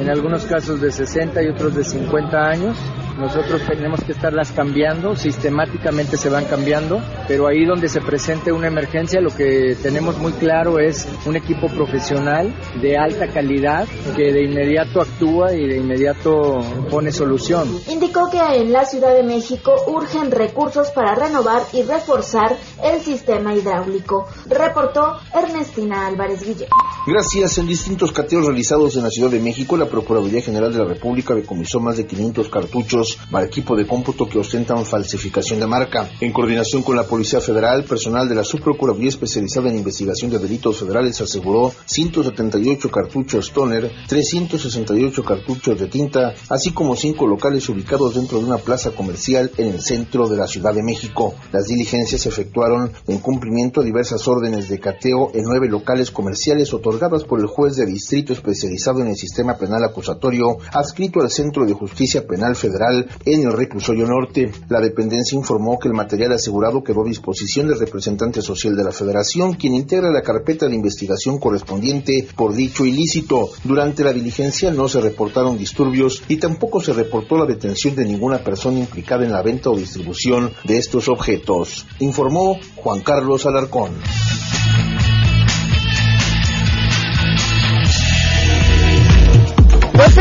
en 0.00 0.10
algunos 0.10 0.44
casos 0.44 0.80
de 0.80 0.90
60 0.90 1.42
y 1.42 1.48
otros 1.48 1.74
de 1.74 1.84
50 1.84 2.36
años 2.38 2.76
nosotros 3.18 3.62
tenemos 3.66 4.02
que 4.04 4.12
estarlas 4.12 4.52
cambiando, 4.52 5.16
sistemáticamente 5.16 6.16
se 6.16 6.28
van 6.28 6.44
cambiando, 6.44 7.00
pero 7.26 7.46
ahí 7.46 7.64
donde 7.64 7.88
se 7.88 8.00
presente 8.00 8.52
una 8.52 8.68
emergencia 8.68 9.20
lo 9.20 9.30
que 9.30 9.76
tenemos 9.82 10.18
muy 10.18 10.32
claro 10.32 10.78
es 10.78 11.08
un 11.24 11.36
equipo 11.36 11.68
profesional 11.68 12.54
de 12.80 12.96
alta 12.96 13.28
calidad 13.28 13.86
que 14.14 14.32
de 14.32 14.44
inmediato 14.44 15.00
actúa 15.00 15.54
y 15.54 15.66
de 15.66 15.76
inmediato 15.78 16.60
pone 16.90 17.12
solución. 17.12 17.68
Indicó 17.88 18.30
que 18.30 18.38
en 18.38 18.72
la 18.72 18.84
Ciudad 18.84 19.14
de 19.14 19.22
México 19.22 19.72
urgen 19.86 20.30
recursos 20.30 20.90
para 20.90 21.14
renovar 21.14 21.62
y 21.72 21.82
reforzar 21.82 22.56
el 22.82 23.00
sistema 23.00 23.54
hidráulico. 23.54 24.26
Reportó 24.48 25.16
Ernestina 25.34 26.06
Álvarez 26.06 26.44
Guillén. 26.44 26.68
Gracias. 27.06 27.58
En 27.58 27.66
distintos 27.66 28.12
cateos 28.12 28.44
realizados 28.44 28.96
en 28.96 29.04
la 29.04 29.10
Ciudad 29.10 29.30
de 29.30 29.40
México, 29.40 29.76
la 29.76 29.86
Procuraduría 29.86 30.42
General 30.42 30.72
de 30.72 30.78
la 30.78 30.84
República 30.84 31.34
decomisó 31.34 31.80
más 31.80 31.96
de 31.96 32.06
500 32.06 32.48
cartuchos 32.48 33.05
para 33.30 33.46
equipo 33.46 33.76
de 33.76 33.86
cómputo 33.86 34.28
que 34.28 34.38
ostentan 34.38 34.84
falsificación 34.84 35.60
de 35.60 35.66
marca. 35.66 36.08
En 36.20 36.32
coordinación 36.32 36.82
con 36.82 36.96
la 36.96 37.04
Policía 37.04 37.40
Federal, 37.40 37.84
personal 37.84 38.28
de 38.28 38.34
la 38.34 38.44
Subprocuraduría 38.44 39.08
especializada 39.08 39.68
en 39.68 39.76
investigación 39.76 40.30
de 40.30 40.38
delitos 40.38 40.78
federales 40.78 41.20
aseguró 41.20 41.72
178 41.86 42.90
cartuchos 42.90 43.52
toner, 43.52 43.90
368 44.08 45.24
cartuchos 45.24 45.78
de 45.78 45.88
tinta, 45.88 46.34
así 46.48 46.72
como 46.72 46.96
cinco 46.96 47.26
locales 47.26 47.68
ubicados 47.68 48.14
dentro 48.14 48.38
de 48.38 48.44
una 48.44 48.58
plaza 48.58 48.90
comercial 48.90 49.50
en 49.56 49.68
el 49.68 49.80
centro 49.80 50.28
de 50.28 50.36
la 50.36 50.46
Ciudad 50.46 50.74
de 50.74 50.82
México. 50.82 51.34
Las 51.52 51.66
diligencias 51.66 52.22
se 52.22 52.28
efectuaron 52.28 52.92
en 53.06 53.18
cumplimiento 53.18 53.80
a 53.80 53.84
diversas 53.84 54.26
órdenes 54.26 54.68
de 54.68 54.80
cateo 54.80 55.30
en 55.34 55.44
nueve 55.44 55.68
locales 55.68 56.10
comerciales 56.10 56.72
otorgadas 56.72 57.24
por 57.24 57.40
el 57.40 57.46
juez 57.46 57.76
de 57.76 57.86
distrito 57.86 58.32
especializado 58.32 59.00
en 59.00 59.08
el 59.08 59.16
sistema 59.16 59.56
penal 59.56 59.84
acusatorio 59.84 60.58
adscrito 60.72 61.20
al 61.20 61.30
Centro 61.30 61.66
de 61.66 61.72
Justicia 61.72 62.26
Penal 62.26 62.56
Federal 62.56 62.95
en 63.24 63.42
el 63.42 63.52
reclusorio 63.52 64.06
norte. 64.06 64.50
La 64.68 64.80
dependencia 64.80 65.36
informó 65.36 65.78
que 65.78 65.88
el 65.88 65.94
material 65.94 66.32
asegurado 66.32 66.82
quedó 66.82 67.02
a 67.02 67.08
disposición 67.08 67.68
del 67.68 67.78
representante 67.78 68.42
social 68.42 68.76
de 68.76 68.84
la 68.84 68.92
federación, 68.92 69.54
quien 69.54 69.74
integra 69.74 70.10
la 70.10 70.22
carpeta 70.22 70.68
de 70.68 70.74
investigación 70.74 71.38
correspondiente 71.38 72.28
por 72.36 72.54
dicho 72.54 72.84
ilícito. 72.84 73.50
Durante 73.64 74.04
la 74.04 74.12
diligencia 74.12 74.70
no 74.70 74.88
se 74.88 75.00
reportaron 75.00 75.58
disturbios 75.58 76.22
y 76.28 76.36
tampoco 76.36 76.80
se 76.80 76.92
reportó 76.92 77.36
la 77.36 77.46
detención 77.46 77.94
de 77.94 78.04
ninguna 78.04 78.38
persona 78.38 78.78
implicada 78.78 79.24
en 79.24 79.32
la 79.32 79.42
venta 79.42 79.70
o 79.70 79.76
distribución 79.76 80.52
de 80.64 80.78
estos 80.78 81.08
objetos, 81.08 81.86
informó 82.00 82.58
Juan 82.76 83.00
Carlos 83.00 83.46
Alarcón. 83.46 83.92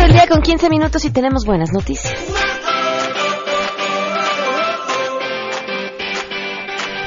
el 0.05 0.11
día 0.11 0.27
con 0.27 0.41
15 0.41 0.69
minutos 0.69 1.03
y 1.05 1.09
tenemos 1.09 1.45
buenas 1.45 1.71
noticias. 1.71 2.13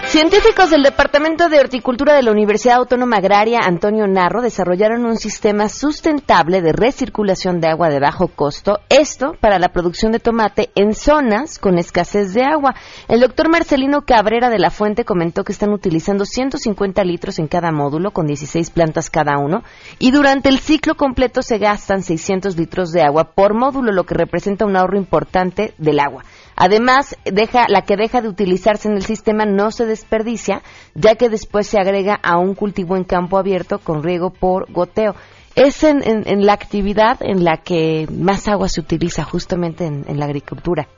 Científicos 0.09 0.71
del 0.71 0.83
Departamento 0.83 1.51
de 1.51 1.61
Horticultura 1.61 2.15
de 2.15 2.23
la 2.23 2.31
Universidad 2.31 2.77
Autónoma 2.79 3.19
Agraria 3.19 3.61
Antonio 3.63 4.07
Narro 4.07 4.41
desarrollaron 4.41 5.05
un 5.05 5.19
sistema 5.19 5.69
sustentable 5.69 6.63
de 6.63 6.73
recirculación 6.73 7.61
de 7.61 7.69
agua 7.69 7.91
de 7.91 8.01
bajo 8.01 8.29
costo, 8.29 8.81
esto 8.89 9.37
para 9.39 9.59
la 9.59 9.69
producción 9.69 10.11
de 10.11 10.19
tomate 10.19 10.71
en 10.75 10.95
zonas 10.95 11.59
con 11.59 11.77
escasez 11.77 12.33
de 12.33 12.43
agua. 12.43 12.75
El 13.07 13.21
doctor 13.21 13.51
Marcelino 13.51 14.07
Cabrera 14.07 14.49
de 14.49 14.59
la 14.59 14.71
Fuente 14.71 15.05
comentó 15.05 15.45
que 15.45 15.53
están 15.53 15.75
utilizando 15.75 16.25
150 16.25 17.05
litros 17.05 17.39
en 17.39 17.47
cada 17.47 17.71
módulo 17.71 18.11
con 18.11 18.27
16 18.27 18.71
plantas 18.71 19.11
cada 19.11 19.37
uno 19.37 19.63
y 19.99 20.11
durante 20.11 20.49
el 20.49 20.59
ciclo 20.59 20.95
completo 20.95 21.43
se 21.43 21.59
gastan 21.59 22.03
600 22.03 22.57
litros 22.57 22.93
de 22.93 23.03
agua 23.03 23.35
por 23.35 23.53
módulo, 23.53 23.93
lo 23.93 24.05
que 24.05 24.15
representa 24.15 24.65
un 24.65 24.75
ahorro 24.75 24.97
importante 24.97 25.75
del 25.77 26.01
agua. 26.01 26.25
Además, 26.61 27.17
deja, 27.25 27.67
la 27.69 27.83
que 27.83 27.97
deja 27.97 28.21
de 28.21 28.29
utilizarse 28.29 28.89
en 28.89 28.95
el 28.95 29.05
sistema 29.05 29.47
no 29.47 29.71
se 29.71 29.87
desperdicia, 29.87 30.63
ya 30.97 31.15
que 31.15 31.29
después 31.29 31.69
se 31.69 31.79
agrega 31.79 32.19
a 32.21 32.37
un 32.37 32.57
cultivo 32.57 32.97
en 32.97 33.05
campo 33.05 33.39
abierto 33.39 33.79
con 33.79 34.03
riego 34.03 34.31
por 34.31 34.71
goteo. 34.73 35.15
Es 35.55 35.85
en, 35.85 36.03
la 36.45 36.53
actividad 36.55 37.19
en 37.21 37.45
la 37.45 37.59
que 37.59 38.09
más 38.11 38.49
agua 38.49 38.69
se 38.69 38.81
utiliza 38.81 39.23
justamente 39.23 39.87
en 39.87 40.19
la 40.19 40.25
agricultura. 40.25 40.89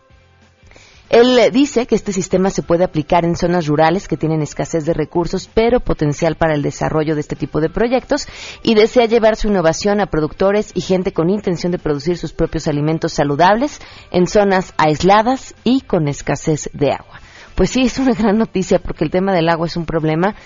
Él 1.11 1.41
dice 1.53 1.87
que 1.87 1.97
este 1.97 2.13
sistema 2.13 2.51
se 2.51 2.63
puede 2.63 2.85
aplicar 2.85 3.25
en 3.25 3.35
zonas 3.35 3.67
rurales 3.67 4.07
que 4.07 4.17
tienen 4.17 4.43
escasez 4.43 4.87
de 4.87 4.95
recursos, 4.95 5.51
pero 5.53 5.81
potencial 5.81 6.37
para 6.37 6.55
el 6.55 6.63
desarrollo 6.63 7.17
de 7.17 7.21
este 7.21 7.35
tipo 7.35 7.61
de 7.61 7.69
proyectos 7.69 8.29
y 8.63 8.77
desea 8.77 9.07
llevar 9.07 9.35
su 9.35 9.49
innovación 9.49 10.01
a 10.01 10.07
productores 10.07 10.71
y 10.73 10.83
gente 10.83 11.13
con 11.13 11.29
intención 11.29 11.73
de 11.73 11.81
producir 11.81 12.17
sus 12.17 12.33
propios 12.33 12.69
alimentos 12.69 13.13
saludables 13.13 13.81
en 14.13 14.29
zonas 14.29 14.73
aisladas 14.77 15.57
y 15.65 15.81
con 15.81 16.07
escasez 16.07 16.71
de 16.75 16.93
agua. 16.93 17.21
Pues 17.57 17.71
sí, 17.71 17.83
es 17.83 17.99
una 17.99 18.15
gran 18.15 18.39
noticia 18.39 18.79
porque 18.79 19.03
el 19.03 19.11
tema 19.11 19.33
del 19.33 19.49
agua 19.49 19.67
es 19.67 19.77
un 19.77 19.87
problema 19.87 20.37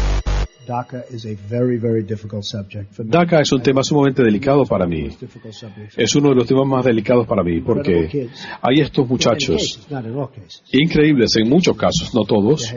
DACA 0.67 1.03
es 3.41 3.51
un 3.51 3.61
tema 3.61 3.83
sumamente 3.83 4.23
delicado 4.23 4.63
para 4.65 4.85
mí. 4.85 5.09
Es 5.97 6.15
uno 6.15 6.29
de 6.29 6.35
los 6.35 6.47
temas 6.47 6.67
más 6.67 6.85
delicados 6.85 7.27
para 7.27 7.43
mí 7.43 7.61
porque 7.61 8.29
hay 8.61 8.79
estos 8.79 9.07
muchachos 9.07 9.87
increíbles 10.71 11.35
en 11.37 11.49
muchos 11.49 11.75
casos, 11.75 12.13
no 12.13 12.23
todos. 12.23 12.71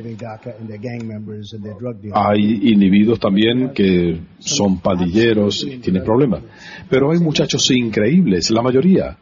Hay 2.14 2.73
individuos 2.73 3.21
también 3.21 3.71
que 3.75 4.21
son 4.38 4.81
pandilleros 4.81 5.64
y 5.64 5.79
tienen 5.79 6.03
problemas. 6.05 6.43
Pero 6.88 7.12
hay 7.12 7.19
muchachos 7.19 7.71
increíbles, 7.71 8.50
la 8.50 8.62
mayoría, 8.62 9.17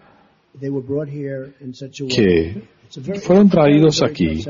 que 2.08 2.62
fueron 3.22 3.48
traídos 3.48 4.02
aquí 4.02 4.44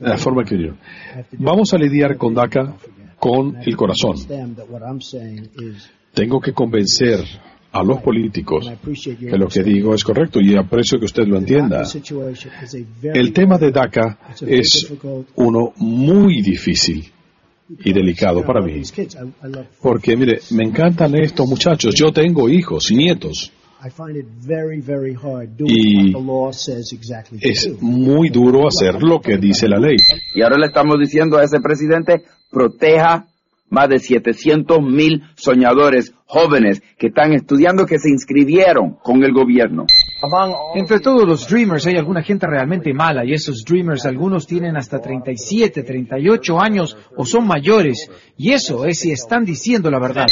la 0.00 0.16
forma 0.18 0.44
que 0.44 0.72
Vamos 1.38 1.74
a 1.74 1.78
lidiar 1.78 2.16
con 2.16 2.34
DACA 2.34 2.74
con 3.18 3.56
el 3.56 3.76
corazón. 3.76 4.16
Tengo 6.12 6.40
que 6.40 6.52
convencer 6.52 7.20
a 7.72 7.82
los 7.82 8.00
políticos 8.02 8.70
que 9.18 9.36
lo 9.36 9.48
que 9.48 9.64
digo 9.64 9.94
es 9.94 10.04
correcto 10.04 10.40
y 10.40 10.56
aprecio 10.56 10.98
que 10.98 11.06
usted 11.06 11.26
lo 11.26 11.38
entienda. 11.38 11.82
El 13.02 13.32
tema 13.32 13.58
de 13.58 13.72
DACA 13.72 14.18
es 14.46 14.92
uno 15.34 15.72
muy 15.78 16.40
difícil 16.40 17.04
y 17.68 17.92
delicado 17.92 18.44
para 18.44 18.60
mí. 18.60 18.82
Porque, 19.82 20.16
mire, 20.16 20.40
me 20.50 20.64
encantan 20.64 21.14
estos 21.16 21.48
muchachos. 21.48 21.94
Yo 21.94 22.12
tengo 22.12 22.48
hijos, 22.48 22.92
nietos. 22.92 23.52
Y 27.40 27.48
es 27.50 27.70
muy 27.80 28.30
duro 28.30 28.66
hacer 28.66 29.02
lo 29.02 29.20
que 29.20 29.36
dice 29.36 29.68
la 29.68 29.78
ley. 29.78 29.96
Y 30.34 30.42
ahora 30.42 30.58
le 30.58 30.66
estamos 30.66 30.98
diciendo 30.98 31.38
a 31.38 31.44
ese 31.44 31.60
presidente, 31.60 32.24
proteja 32.50 33.26
más 33.70 33.88
de 33.88 33.98
700 33.98 34.80
mil 34.80 35.22
soñadores 35.34 36.14
jóvenes 36.26 36.82
que 36.98 37.08
están 37.08 37.32
estudiando, 37.32 37.86
que 37.86 37.98
se 37.98 38.08
inscribieron 38.08 38.94
con 39.02 39.22
el 39.24 39.32
gobierno. 39.32 39.86
Entre 40.74 41.00
todos 41.00 41.26
los 41.26 41.48
Dreamers 41.48 41.86
hay 41.86 41.96
alguna 41.96 42.22
gente 42.22 42.46
realmente 42.46 42.94
mala 42.94 43.24
y 43.24 43.32
esos 43.32 43.64
Dreamers 43.64 44.06
algunos 44.06 44.46
tienen 44.46 44.76
hasta 44.76 45.00
37, 45.00 45.82
38 45.82 46.60
años 46.60 46.96
o 47.16 47.26
son 47.26 47.46
mayores 47.46 48.08
y 48.38 48.52
eso 48.52 48.86
es 48.86 49.00
si 49.00 49.10
están 49.10 49.44
diciendo 49.44 49.90
la 49.90 50.00
verdad. 50.00 50.26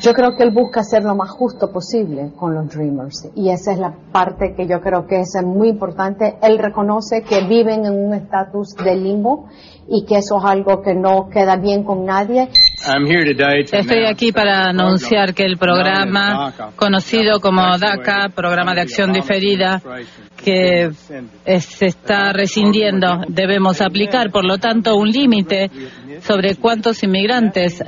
Yo 0.00 0.12
creo 0.12 0.36
que 0.36 0.44
él 0.44 0.50
busca 0.52 0.82
ser 0.82 1.02
lo 1.02 1.14
más 1.14 1.30
justo 1.30 1.70
posible 1.72 2.30
con 2.36 2.54
los 2.54 2.68
Dreamers 2.68 3.28
y 3.34 3.50
esa 3.50 3.72
es 3.72 3.78
la 3.78 3.94
parte 4.12 4.54
que 4.56 4.66
yo 4.66 4.80
creo 4.80 5.06
que 5.06 5.20
es 5.20 5.34
muy 5.44 5.68
importante. 5.68 6.36
Él 6.42 6.58
reconoce 6.58 7.22
que 7.22 7.46
viven 7.46 7.84
en 7.86 7.92
un 7.92 8.14
estatus 8.14 8.74
de 8.76 8.96
limbo 8.96 9.48
y 9.88 10.04
que 10.06 10.18
eso 10.18 10.38
es 10.38 10.44
algo 10.44 10.82
que 10.82 10.94
no 10.94 11.28
queda 11.28 11.56
bien 11.56 11.82
con 11.82 12.04
nadie. 12.04 12.48
Estoy 13.72 14.04
aquí 14.06 14.32
para 14.32 14.68
anunciar 14.68 15.34
que 15.34 15.44
el 15.44 15.58
programa 15.58 16.52
conocido 16.76 17.40
como 17.40 17.62
DACA, 17.76 18.30
Programa 18.34 18.74
de 18.74 18.80
Acción 18.82 19.12
Diferida, 19.12 19.82
que 20.42 20.90
se 21.60 21.86
está 21.86 22.32
rescindiendo, 22.32 23.22
debemos 23.28 23.82
aplicar, 23.82 24.30
por 24.30 24.46
lo 24.46 24.58
tanto, 24.58 24.96
un 24.96 25.10
límite 25.10 25.70
sobre 26.22 26.54
cuántos 26.54 27.02
inmigrantes 27.02 27.84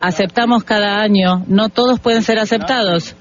aceptamos 0.00 0.62
cada 0.64 1.00
año. 1.00 1.37
No 1.46 1.68
todos 1.68 2.00
pueden 2.00 2.22
ser 2.22 2.38
aceptados. 2.38 3.14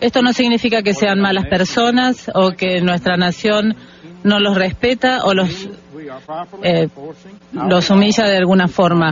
Esto 0.00 0.22
no 0.22 0.32
significa 0.32 0.82
que 0.82 0.94
sean 0.94 1.20
malas 1.20 1.46
personas 1.46 2.30
o 2.34 2.52
que 2.52 2.80
nuestra 2.80 3.16
nación 3.16 3.76
no 4.22 4.40
los 4.40 4.56
respeta 4.56 5.24
o 5.24 5.34
los 5.34 5.68
eh, 6.62 6.88
los 7.52 7.90
humilla 7.90 8.24
de 8.24 8.36
alguna 8.38 8.68
forma. 8.68 9.10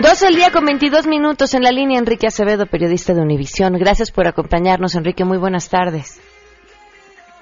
12 0.00 0.28
el 0.28 0.34
día 0.34 0.50
con 0.50 0.64
22 0.64 1.06
minutos 1.06 1.54
en 1.54 1.62
la 1.62 1.70
línea 1.70 1.98
Enrique 1.98 2.26
Acevedo, 2.26 2.66
periodista 2.66 3.14
de 3.14 3.20
Univisión. 3.20 3.74
Gracias 3.74 4.10
por 4.10 4.26
acompañarnos, 4.26 4.96
Enrique. 4.96 5.24
Muy 5.24 5.38
buenas 5.38 5.70
tardes. 5.70 6.20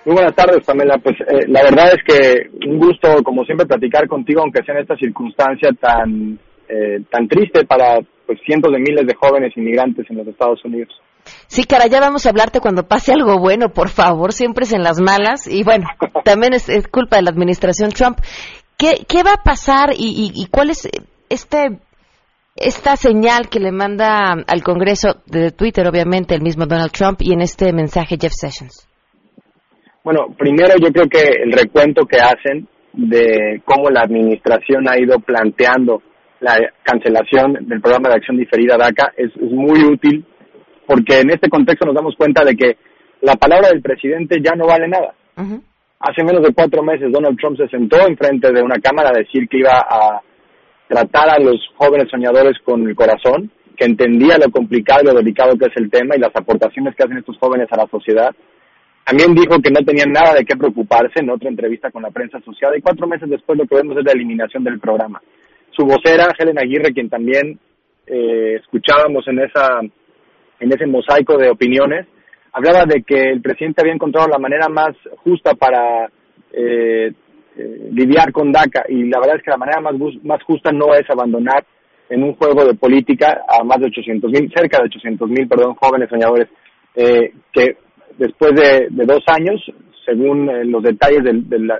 Muy 0.04 0.14
buenas 0.14 0.34
tardes, 0.34 0.64
Pamela. 0.66 0.98
Pues 0.98 1.16
eh, 1.20 1.46
la 1.48 1.62
verdad 1.62 1.94
es 1.94 2.02
que 2.06 2.66
un 2.66 2.78
gusto, 2.78 3.22
como 3.24 3.44
siempre, 3.44 3.66
platicar 3.66 4.06
contigo, 4.06 4.42
aunque 4.42 4.62
sea 4.64 4.74
en 4.74 4.82
esta 4.82 4.96
circunstancia 4.96 5.70
tan 5.80 6.38
eh, 6.68 7.00
tan 7.10 7.28
triste 7.28 7.64
para 7.64 8.00
pues 8.32 8.46
cientos 8.46 8.72
de 8.72 8.78
miles 8.78 9.06
de 9.06 9.14
jóvenes 9.14 9.52
inmigrantes 9.56 10.06
en 10.08 10.16
los 10.16 10.26
Estados 10.26 10.64
Unidos. 10.64 10.88
Sí, 11.46 11.64
cara, 11.64 11.86
ya 11.86 12.00
vamos 12.00 12.24
a 12.24 12.30
hablarte 12.30 12.60
cuando 12.60 12.88
pase 12.88 13.12
algo 13.12 13.38
bueno, 13.38 13.68
por 13.68 13.90
favor, 13.90 14.32
siempre 14.32 14.64
es 14.64 14.72
en 14.72 14.82
las 14.82 15.00
malas. 15.00 15.46
Y 15.46 15.62
bueno, 15.62 15.86
también 16.24 16.54
es, 16.54 16.66
culpa 16.88 17.16
de 17.16 17.22
la 17.22 17.30
administración 17.30 17.90
Trump. 17.90 18.18
¿Qué, 18.78 19.04
qué 19.06 19.22
va 19.22 19.34
a 19.34 19.42
pasar 19.44 19.90
y, 19.96 20.32
y, 20.34 20.46
cuál 20.46 20.70
es 20.70 20.88
este 21.28 21.78
esta 22.56 22.96
señal 22.96 23.48
que 23.48 23.60
le 23.60 23.70
manda 23.70 24.32
al 24.46 24.62
Congreso 24.62 25.22
de 25.26 25.52
Twitter, 25.52 25.86
obviamente, 25.86 26.34
el 26.34 26.42
mismo 26.42 26.66
Donald 26.66 26.90
Trump, 26.90 27.20
y 27.22 27.32
en 27.32 27.40
este 27.40 27.72
mensaje 27.72 28.16
Jeff 28.20 28.32
Sessions? 28.34 28.88
Bueno, 30.04 30.34
primero 30.36 30.74
yo 30.78 30.90
creo 30.90 31.06
que 31.06 31.42
el 31.44 31.52
recuento 31.52 32.04
que 32.04 32.18
hacen 32.18 32.66
de 32.92 33.62
cómo 33.64 33.88
la 33.88 34.02
administración 34.02 34.88
ha 34.88 34.98
ido 34.98 35.18
planteando 35.20 36.02
la 36.42 36.58
cancelación 36.82 37.54
del 37.68 37.80
programa 37.80 38.08
de 38.08 38.16
acción 38.16 38.36
diferida 38.36 38.76
DACA 38.76 39.12
es 39.16 39.30
muy 39.40 39.84
útil 39.84 40.24
porque 40.86 41.20
en 41.20 41.30
este 41.30 41.48
contexto 41.48 41.86
nos 41.86 41.94
damos 41.94 42.16
cuenta 42.16 42.44
de 42.44 42.56
que 42.56 42.76
la 43.20 43.36
palabra 43.36 43.68
del 43.68 43.80
presidente 43.80 44.42
ya 44.42 44.54
no 44.56 44.66
vale 44.66 44.88
nada. 44.88 45.14
Hace 46.00 46.24
menos 46.24 46.42
de 46.42 46.52
cuatro 46.52 46.82
meses 46.82 47.12
Donald 47.12 47.38
Trump 47.38 47.56
se 47.56 47.68
sentó 47.68 47.96
enfrente 48.06 48.52
de 48.52 48.60
una 48.60 48.80
cámara 48.80 49.10
a 49.10 49.18
decir 49.18 49.48
que 49.48 49.58
iba 49.58 49.78
a 49.78 50.20
tratar 50.88 51.30
a 51.30 51.38
los 51.38 51.56
jóvenes 51.76 52.10
soñadores 52.10 52.58
con 52.64 52.88
el 52.88 52.96
corazón, 52.96 53.50
que 53.76 53.84
entendía 53.84 54.36
lo 54.36 54.50
complicado 54.50 55.02
y 55.02 55.06
lo 55.06 55.14
delicado 55.14 55.56
que 55.56 55.66
es 55.66 55.76
el 55.76 55.90
tema 55.90 56.16
y 56.16 56.20
las 56.20 56.34
aportaciones 56.34 56.96
que 56.96 57.04
hacen 57.04 57.18
estos 57.18 57.38
jóvenes 57.38 57.68
a 57.70 57.76
la 57.76 57.86
sociedad. 57.86 58.34
También 59.04 59.32
dijo 59.34 59.60
que 59.62 59.70
no 59.70 59.80
tenían 59.86 60.10
nada 60.10 60.34
de 60.34 60.44
qué 60.44 60.56
preocuparse 60.56 61.20
en 61.20 61.30
otra 61.30 61.48
entrevista 61.48 61.92
con 61.92 62.02
la 62.02 62.10
prensa 62.10 62.38
asociada 62.38 62.76
y 62.76 62.82
cuatro 62.82 63.06
meses 63.06 63.30
después 63.30 63.56
lo 63.56 63.66
que 63.66 63.76
vemos 63.76 63.96
es 63.96 64.04
la 64.04 64.12
eliminación 64.12 64.64
del 64.64 64.80
programa. 64.80 65.22
Su 65.72 65.84
vocera, 65.84 66.32
Helen 66.38 66.58
Aguirre, 66.58 66.92
quien 66.92 67.08
también 67.08 67.58
eh, 68.06 68.56
escuchábamos 68.60 69.26
en 69.28 69.40
esa 69.40 69.80
en 70.60 70.72
ese 70.72 70.86
mosaico 70.86 71.36
de 71.36 71.50
opiniones, 71.50 72.06
hablaba 72.52 72.84
de 72.84 73.02
que 73.02 73.30
el 73.30 73.42
presidente 73.42 73.80
había 73.80 73.94
encontrado 73.94 74.28
la 74.28 74.38
manera 74.38 74.68
más 74.68 74.94
justa 75.24 75.54
para 75.54 76.06
eh, 76.52 77.12
eh, 77.56 77.88
lidiar 77.92 78.30
con 78.32 78.52
DACA 78.52 78.84
y 78.88 79.04
la 79.08 79.18
verdad 79.18 79.36
es 79.36 79.42
que 79.42 79.50
la 79.50 79.56
manera 79.56 79.80
más, 79.80 79.94
más 80.22 80.42
justa 80.44 80.70
no 80.70 80.94
es 80.94 81.02
abandonar 81.10 81.64
en 82.08 82.22
un 82.22 82.34
juego 82.34 82.64
de 82.64 82.74
política 82.74 83.42
a 83.48 83.64
más 83.64 83.78
de 83.78 83.86
800 83.86 84.30
mil, 84.30 84.52
cerca 84.54 84.78
de 84.78 84.84
800 84.84 85.28
mil, 85.28 85.48
perdón, 85.48 85.74
jóvenes 85.74 86.10
soñadores, 86.10 86.48
eh, 86.94 87.32
que 87.52 87.76
después 88.18 88.52
de, 88.54 88.88
dos 88.90 89.22
años, 89.26 89.60
según 90.04 90.46
los 90.70 90.82
detalles 90.82 91.24
del, 91.24 91.72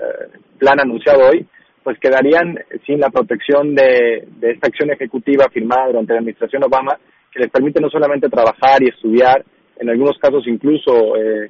plan 0.57 0.79
anunciado 0.79 1.29
hoy, 1.29 1.45
pues 1.83 1.99
quedarían 1.99 2.57
sin 2.85 2.99
la 2.99 3.09
protección 3.09 3.75
de, 3.75 4.27
esta 4.41 4.67
acción 4.67 4.91
ejecutiva 4.91 5.49
firmada 5.49 5.87
durante 5.87 6.13
la 6.13 6.19
administración 6.19 6.63
Obama 6.63 6.97
que 7.31 7.39
les 7.39 7.49
permite 7.49 7.81
no 7.81 7.89
solamente 7.89 8.29
trabajar 8.29 8.81
y 8.81 8.89
estudiar, 8.89 9.43
en 9.79 9.89
algunos 9.89 10.17
casos 10.19 10.43
incluso 10.47 11.17
eh, 11.17 11.49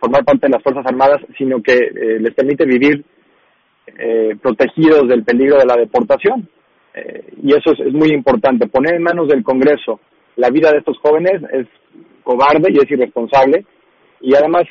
formar 0.00 0.24
parte 0.24 0.46
de 0.46 0.52
las 0.54 0.62
Fuerzas 0.62 0.86
Armadas, 0.86 1.20
sino 1.36 1.62
que 1.62 1.74
eh, 1.74 2.18
les 2.18 2.34
permite 2.34 2.64
vivir 2.64 3.04
eh, 3.86 4.36
protegidos 4.40 5.06
del 5.06 5.22
peligro 5.22 5.58
de 5.58 5.66
la 5.66 5.76
deportación. 5.76 6.48
y 7.42 7.52
eso 7.52 7.72
es, 7.72 7.92
muy 7.92 8.10
importante. 8.10 8.68
Poner 8.68 8.94
en 8.94 9.02
manos 9.02 9.28
del 9.28 9.42
Congreso 9.42 10.00
la 10.36 10.48
vida 10.48 10.70
de 10.72 10.78
estos 10.78 10.98
jóvenes 10.98 11.42
es 11.52 11.66
cobarde 12.22 12.72
y 12.72 12.78
es 12.78 12.90
irresponsable. 12.90 13.64
Y 14.20 14.34
además 14.34 14.64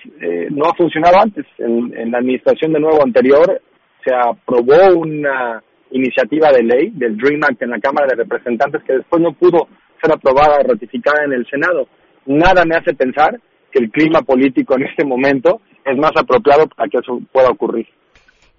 no 0.50 0.66
ha 0.66 0.74
funcionado 0.76 1.18
antes. 1.20 1.46
En, 1.58 1.94
en 1.96 2.12
la 2.12 2.20
administración 2.20 2.74
de 2.74 2.80
nuevo 2.80 3.04
anterior 3.04 3.62
se 4.04 4.14
aprobó 4.14 4.98
una 4.98 5.62
iniciativa 5.92 6.52
de 6.52 6.64
ley 6.64 6.90
del 6.92 7.18
DREAM 7.18 7.44
Act 7.44 7.62
en 7.62 7.70
la 7.72 7.80
Cámara 7.80 8.08
de 8.08 8.24
Representantes 8.24 8.84
que 8.84 8.94
después 8.94 9.22
no 9.22 9.34
pudo 9.34 9.68
ser 10.02 10.12
aprobada, 10.12 10.64
ratificada 10.64 11.26
en 11.26 11.34
el 11.34 11.46
Senado. 11.48 11.88
Nada 12.26 12.66
me 12.66 12.76
hace 12.76 12.94
pensar 12.94 13.40
que 13.72 13.80
el 13.80 13.92
clima 13.92 14.22
político 14.22 14.76
en 14.76 14.84
este 14.84 15.06
momento 15.06 15.62
es 15.86 15.98
más 15.98 16.12
apropiado 16.16 16.68
para 16.68 16.90
que 16.90 16.98
eso 16.98 17.20
pueda 17.32 17.50
ocurrir. 17.50 17.88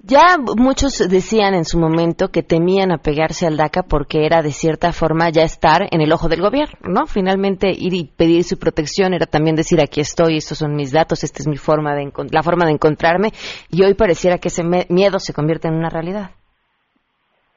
Ya 0.04 0.36
muchos 0.36 0.98
decían 1.08 1.54
en 1.54 1.64
su 1.64 1.78
momento 1.78 2.28
que 2.32 2.42
temían 2.42 2.90
apegarse 2.90 3.46
al 3.46 3.56
DACA 3.56 3.84
porque 3.84 4.26
era 4.26 4.42
de 4.42 4.50
cierta 4.50 4.92
forma 4.92 5.30
ya 5.30 5.42
estar 5.42 5.82
en 5.92 6.00
el 6.00 6.12
ojo 6.12 6.28
del 6.28 6.40
gobierno, 6.40 6.76
¿no? 6.82 7.06
Finalmente 7.06 7.70
ir 7.70 7.94
y 7.94 8.10
pedir 8.16 8.42
su 8.42 8.58
protección 8.58 9.14
era 9.14 9.26
también 9.26 9.54
decir 9.54 9.80
aquí 9.80 10.00
estoy, 10.00 10.38
estos 10.38 10.58
son 10.58 10.74
mis 10.74 10.90
datos, 10.90 11.22
esta 11.22 11.38
es 11.38 11.46
mi 11.46 11.56
forma 11.56 11.94
de 11.94 12.10
la 12.32 12.42
forma 12.42 12.66
de 12.66 12.72
encontrarme 12.72 13.28
y 13.70 13.84
hoy 13.84 13.94
pareciera 13.94 14.38
que 14.38 14.48
ese 14.48 14.64
miedo 14.88 15.20
se 15.20 15.32
convierte 15.32 15.68
en 15.68 15.74
una 15.74 15.88
realidad. 15.88 16.32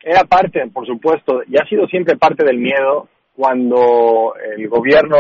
Era 0.04 0.22
parte, 0.24 0.62
por 0.72 0.86
supuesto, 0.86 1.42
y 1.48 1.58
ha 1.58 1.66
sido 1.68 1.88
siempre 1.88 2.16
parte 2.16 2.46
del 2.46 2.60
miedo 2.60 3.10
cuando 3.36 4.36
el 4.56 4.70
gobierno 4.70 5.18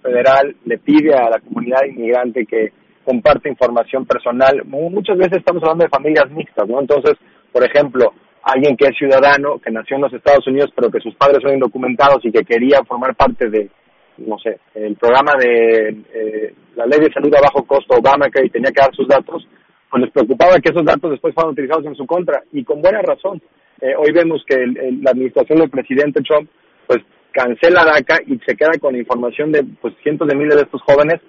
federal 0.00 0.54
le 0.64 0.78
pide 0.78 1.12
a 1.12 1.28
la 1.28 1.40
comunidad 1.40 1.80
inmigrante 1.90 2.46
que 2.46 2.72
comparte 3.08 3.48
información 3.48 4.04
personal. 4.04 4.62
Muchas 4.66 5.16
veces 5.16 5.38
estamos 5.38 5.62
hablando 5.62 5.84
de 5.84 5.88
familias 5.88 6.30
mixtas, 6.30 6.68
¿no? 6.68 6.78
Entonces, 6.78 7.14
por 7.50 7.64
ejemplo, 7.64 8.12
alguien 8.42 8.76
que 8.76 8.84
es 8.84 8.98
ciudadano, 8.98 9.58
que 9.58 9.70
nació 9.70 9.96
en 9.96 10.02
los 10.02 10.12
Estados 10.12 10.46
Unidos, 10.46 10.70
pero 10.76 10.90
que 10.90 11.00
sus 11.00 11.14
padres 11.14 11.38
son 11.42 11.54
indocumentados 11.54 12.22
y 12.24 12.30
que 12.30 12.44
quería 12.44 12.84
formar 12.86 13.16
parte 13.16 13.48
de, 13.48 13.70
no 14.18 14.38
sé, 14.38 14.60
el 14.74 14.94
programa 14.96 15.32
de 15.40 15.88
eh, 16.12 16.54
la 16.76 16.84
ley 16.84 17.00
de 17.00 17.10
salud 17.10 17.34
a 17.34 17.40
bajo 17.40 17.64
costo 17.64 17.96
Obamacare 17.96 18.46
y 18.46 18.50
tenía 18.50 18.72
que 18.72 18.82
dar 18.82 18.94
sus 18.94 19.08
datos, 19.08 19.48
pues 19.90 20.02
les 20.02 20.12
preocupaba 20.12 20.60
que 20.60 20.68
esos 20.68 20.84
datos 20.84 21.10
después 21.10 21.32
fueran 21.32 21.52
utilizados 21.52 21.86
en 21.86 21.94
su 21.94 22.04
contra 22.04 22.42
y 22.52 22.62
con 22.62 22.82
buena 22.82 23.00
razón. 23.00 23.40
Eh, 23.80 23.94
hoy 23.96 24.12
vemos 24.12 24.44
que 24.46 24.56
la 25.02 25.12
administración 25.12 25.60
del 25.60 25.70
presidente 25.70 26.20
Trump 26.20 26.50
pues 26.86 26.98
cancela 27.32 27.86
DACA 27.86 28.18
y 28.26 28.38
se 28.44 28.54
queda 28.54 28.72
con 28.78 28.94
información 28.96 29.50
de 29.50 29.64
pues 29.80 29.94
cientos 30.02 30.28
de 30.28 30.36
miles 30.36 30.56
de 30.56 30.62
estos 30.64 30.82
jóvenes 30.82 31.22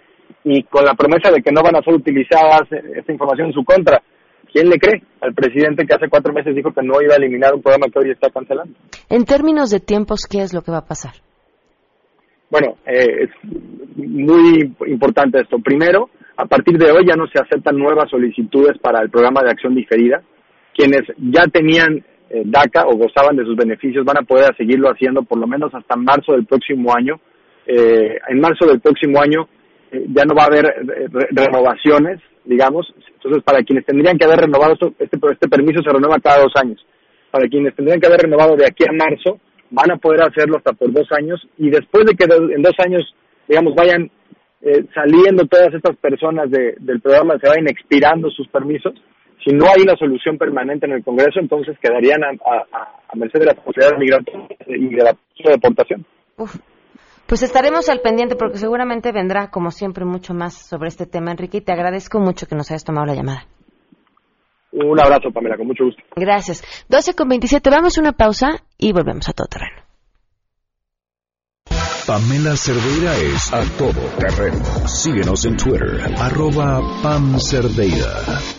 y 0.43 0.63
con 0.63 0.85
la 0.85 0.93
promesa 0.93 1.31
de 1.31 1.41
que 1.41 1.51
no 1.51 1.61
van 1.61 1.75
a 1.75 1.81
ser 1.81 1.93
utilizadas 1.93 2.71
eh, 2.71 2.81
esta 2.95 3.11
información 3.11 3.47
en 3.47 3.53
su 3.53 3.63
contra. 3.63 4.01
¿Quién 4.51 4.67
le 4.69 4.79
cree 4.79 5.03
al 5.21 5.33
presidente 5.33 5.85
que 5.85 5.93
hace 5.93 6.09
cuatro 6.09 6.33
meses 6.33 6.55
dijo 6.55 6.73
que 6.73 6.81
no 6.81 7.01
iba 7.01 7.13
a 7.13 7.17
eliminar 7.17 7.53
un 7.53 7.61
programa 7.61 7.87
que 7.91 7.99
hoy 7.99 8.11
está 8.11 8.29
cancelando? 8.31 8.73
En 9.09 9.25
términos 9.25 9.69
de 9.69 9.79
tiempos, 9.79 10.25
¿qué 10.29 10.41
es 10.41 10.53
lo 10.53 10.61
que 10.61 10.71
va 10.71 10.79
a 10.79 10.85
pasar? 10.85 11.13
Bueno, 12.49 12.77
eh, 12.85 13.25
es 13.25 13.29
muy 13.95 14.73
importante 14.87 15.39
esto. 15.39 15.59
Primero, 15.59 16.09
a 16.35 16.45
partir 16.45 16.77
de 16.77 16.91
hoy 16.91 17.05
ya 17.05 17.15
no 17.15 17.27
se 17.27 17.39
aceptan 17.39 17.77
nuevas 17.77 18.09
solicitudes 18.09 18.77
para 18.79 19.01
el 19.01 19.11
programa 19.11 19.41
de 19.43 19.51
acción 19.51 19.75
diferida. 19.75 20.23
Quienes 20.73 21.01
ya 21.17 21.43
tenían 21.45 22.03
eh, 22.29 22.43
DACA 22.45 22.87
o 22.87 22.97
gozaban 22.97 23.35
de 23.35 23.43
sus 23.43 23.55
beneficios 23.55 24.03
van 24.05 24.17
a 24.17 24.23
poder 24.23 24.55
seguirlo 24.55 24.89
haciendo 24.89 25.21
por 25.23 25.37
lo 25.37 25.45
menos 25.45 25.73
hasta 25.75 25.95
marzo 25.95 26.31
del 26.31 26.45
próximo 26.45 26.95
año. 26.95 27.19
Eh, 27.67 28.17
en 28.27 28.39
marzo 28.39 28.65
del 28.65 28.79
próximo 28.79 29.21
año 29.21 29.47
eh, 29.91 30.05
ya 30.13 30.23
no 30.25 30.35
va 30.35 30.43
a 30.43 30.47
haber 30.47 30.65
renovaciones, 31.31 32.19
digamos. 32.45 32.87
Entonces, 33.15 33.43
para 33.43 33.63
quienes 33.63 33.85
tendrían 33.85 34.17
que 34.17 34.25
haber 34.25 34.39
renovado 34.39 34.73
este, 34.73 35.17
este 35.31 35.49
permiso 35.49 35.81
se 35.83 35.93
renueva 35.93 36.19
cada 36.19 36.43
dos 36.43 36.53
años. 36.55 36.85
Para 37.31 37.47
quienes 37.47 37.75
tendrían 37.75 37.99
que 37.99 38.07
haber 38.07 38.21
renovado 38.21 38.55
de 38.55 38.65
aquí 38.65 38.83
a 38.83 38.91
marzo, 38.91 39.39
van 39.69 39.91
a 39.91 39.97
poder 39.97 40.21
hacerlo 40.21 40.57
hasta 40.57 40.73
por 40.73 40.91
dos 40.91 41.07
años 41.11 41.45
y 41.57 41.69
después 41.69 42.05
de 42.05 42.15
que 42.15 42.25
en 42.25 42.61
dos 42.61 42.73
años, 42.83 43.03
digamos, 43.47 43.75
vayan 43.75 44.09
eh, 44.61 44.85
saliendo 44.93 45.45
todas 45.45 45.73
estas 45.73 45.95
personas 45.97 46.49
del 46.49 47.01
programa, 47.01 47.37
se 47.39 47.47
vayan 47.47 47.67
expirando 47.67 48.29
sus 48.31 48.47
permisos, 48.47 48.93
si 49.43 49.53
no 49.53 49.65
hay 49.67 49.83
una 49.83 49.95
solución 49.95 50.37
permanente 50.37 50.85
en 50.85 50.93
el 50.93 51.03
Congreso, 51.03 51.39
entonces 51.39 51.77
quedarían 51.79 52.21
a, 52.23 53.15
merced 53.15 53.39
de 53.39 53.45
la 53.45 53.53
posibilidad 53.53 53.97
migratoria 53.97 54.47
y 54.67 54.95
de 54.95 55.03
la 55.03 55.15
deportación. 55.51 56.05
Pues 57.29 57.43
estaremos 57.43 57.87
al 57.89 58.01
pendiente 58.01 58.35
porque 58.35 58.57
seguramente 58.57 59.11
vendrá, 59.11 59.51
como 59.51 59.69
siempre, 59.69 60.03
mucho 60.03 60.33
más 60.33 60.55
sobre 60.67 60.87
este 60.87 61.05
tema, 61.05 61.29
Enrique, 61.29 61.59
y 61.59 61.61
te 61.61 61.71
agradezco 61.71 62.19
mucho 62.19 62.47
que 62.47 62.55
nos 62.55 62.71
hayas 62.71 62.83
tomado 62.83 63.05
la 63.05 63.13
llamada. 63.13 63.45
Un 64.71 64.99
abrazo, 64.99 65.29
Pamela, 65.31 65.55
con 65.55 65.67
mucho 65.67 65.85
gusto. 65.85 66.01
Gracias. 66.15 66.63
12 66.89 67.13
con 67.13 67.29
27, 67.29 67.69
vamos 67.69 67.95
a 67.97 68.01
una 68.01 68.13
pausa 68.13 68.63
y 68.79 68.93
volvemos 68.93 69.29
a 69.29 69.33
todo 69.33 69.45
terreno. 69.45 69.83
Pamela 72.07 72.55
Cerdeira 72.55 73.15
es 73.17 73.53
a 73.53 73.61
todo 73.77 74.01
terreno. 74.17 74.65
Síguenos 74.87 75.45
en 75.45 75.55
Twitter, 75.55 76.01
arroba 76.17 76.81
Pam 77.03 77.39
Cerdeira. 77.39 78.58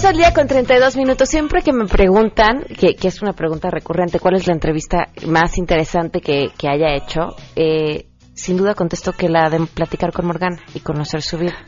Dos 0.00 0.08
al 0.08 0.16
día 0.16 0.32
con 0.32 0.46
32 0.46 0.96
minutos. 0.96 1.28
Siempre 1.28 1.60
que 1.60 1.74
me 1.74 1.84
preguntan, 1.84 2.64
que, 2.64 2.96
es 3.02 3.20
una 3.20 3.34
pregunta 3.34 3.68
recurrente, 3.68 4.18
cuál 4.18 4.36
es 4.36 4.46
la 4.46 4.54
entrevista 4.54 5.10
más 5.26 5.58
interesante 5.58 6.22
que, 6.22 6.48
haya 6.66 6.94
hecho, 6.94 7.36
eh, 7.54 8.06
sin 8.32 8.56
duda 8.56 8.74
contesto 8.74 9.12
que 9.12 9.28
la 9.28 9.50
de 9.50 9.66
platicar 9.66 10.10
con 10.14 10.26
Morgana 10.26 10.56
y 10.72 10.80
conocer 10.80 11.20
su 11.20 11.36
vida. 11.36 11.66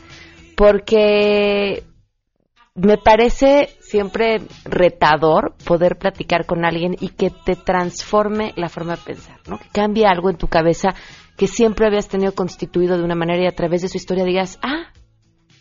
Porque 0.56 1.84
me 2.74 2.96
parece 2.96 3.68
siempre 3.80 4.40
retador 4.64 5.54
poder 5.66 5.98
platicar 5.98 6.46
con 6.46 6.64
alguien 6.64 6.96
y 6.98 7.10
que 7.10 7.28
te 7.44 7.54
transforme 7.54 8.54
la 8.56 8.70
forma 8.70 8.96
de 8.96 9.02
pensar, 9.02 9.40
¿no? 9.46 9.58
Que 9.58 9.68
cambie 9.70 10.06
algo 10.06 10.30
en 10.30 10.38
tu 10.38 10.48
cabeza 10.48 10.94
que 11.36 11.48
siempre 11.48 11.86
habías 11.86 12.08
tenido 12.08 12.32
constituido 12.32 12.96
de 12.96 13.04
una 13.04 13.14
manera 13.14 13.42
y 13.42 13.46
a 13.46 13.54
través 13.54 13.82
de 13.82 13.88
su 13.88 13.98
historia 13.98 14.24
digas, 14.24 14.58
ah, 14.62 14.91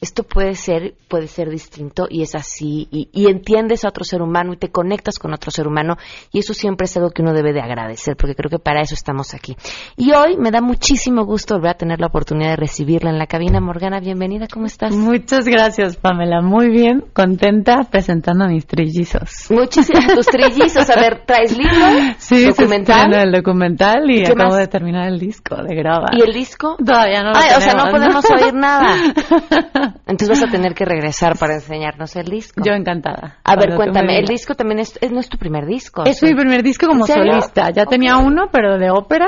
esto 0.01 0.23
puede 0.23 0.55
ser, 0.55 0.95
puede 1.07 1.27
ser 1.27 1.51
distinto 1.51 2.07
y 2.09 2.23
es 2.23 2.33
así, 2.33 2.87
y, 2.91 3.27
entiendes 3.27 3.85
a 3.85 3.89
otro 3.89 4.03
ser 4.03 4.23
humano 4.23 4.51
y 4.53 4.57
te 4.57 4.71
conectas 4.71 5.19
con 5.19 5.31
otro 5.31 5.51
ser 5.51 5.67
humano, 5.67 5.95
y 6.33 6.39
eso 6.39 6.55
siempre 6.55 6.85
es 6.85 6.97
algo 6.97 7.11
que 7.11 7.21
uno 7.21 7.33
debe 7.33 7.53
de 7.53 7.61
agradecer, 7.61 8.17
porque 8.17 8.33
creo 8.33 8.49
que 8.49 8.57
para 8.57 8.81
eso 8.81 8.95
estamos 8.95 9.35
aquí. 9.35 9.55
Y 9.95 10.11
hoy 10.13 10.37
me 10.37 10.49
da 10.49 10.59
muchísimo 10.59 11.23
gusto 11.23 11.53
volver 11.53 11.71
a 11.71 11.73
tener 11.75 11.99
la 11.99 12.07
oportunidad 12.07 12.49
de 12.49 12.55
recibirla 12.55 13.11
en 13.11 13.19
la 13.19 13.27
cabina. 13.27 13.61
Morgana, 13.61 13.99
bienvenida, 13.99 14.47
¿cómo 14.51 14.65
estás? 14.65 14.91
Muchas 14.91 15.45
gracias, 15.45 15.97
Pamela, 15.97 16.41
muy 16.41 16.71
bien, 16.71 17.05
contenta 17.13 17.81
presentando 17.89 18.45
a 18.45 18.47
mis 18.47 18.65
trillizos. 18.65 19.51
Muchísimas, 19.51 20.15
tus 20.15 20.25
trillizos, 20.25 20.89
a 20.89 20.99
ver, 20.99 21.25
¿traes 21.27 21.55
libro? 21.55 21.71
Sí, 22.17 22.45
documental. 22.45 23.13
el 23.13 23.31
documental 23.31 24.09
y 24.09 24.25
acabo 24.25 24.55
de 24.55 24.67
terminar 24.67 25.07
el 25.09 25.19
disco 25.19 25.55
de 25.57 25.75
grabar. 25.75 26.09
¿Y 26.17 26.21
el 26.21 26.33
disco? 26.33 26.75
Todavía 26.83 27.21
no 27.21 27.31
lo 27.31 27.37
o 27.37 27.61
sea, 27.61 27.73
no 27.73 27.91
podemos 27.91 28.25
oír 28.31 28.53
nada. 28.53 28.95
Entonces 30.07 30.29
vas 30.29 30.49
a 30.49 30.51
tener 30.51 30.73
que 30.73 30.85
regresar 30.85 31.37
para 31.37 31.55
enseñarnos 31.55 32.15
el 32.15 32.25
disco. 32.25 32.61
Yo 32.65 32.73
encantada. 32.73 33.37
A 33.43 33.55
ver, 33.55 33.75
cuéntame, 33.75 34.19
el 34.19 34.25
disco 34.25 34.55
también 34.55 34.79
es, 34.79 34.99
no 35.11 35.19
es 35.19 35.29
tu 35.29 35.37
primer 35.37 35.65
disco. 35.65 36.03
Es 36.05 36.21
mi 36.23 36.33
primer 36.33 36.63
disco 36.63 36.87
como 36.87 37.05
solista. 37.05 37.69
Ya 37.71 37.85
tenía 37.85 38.17
uno, 38.17 38.49
pero 38.51 38.77
de 38.77 38.89
ópera, 38.89 39.27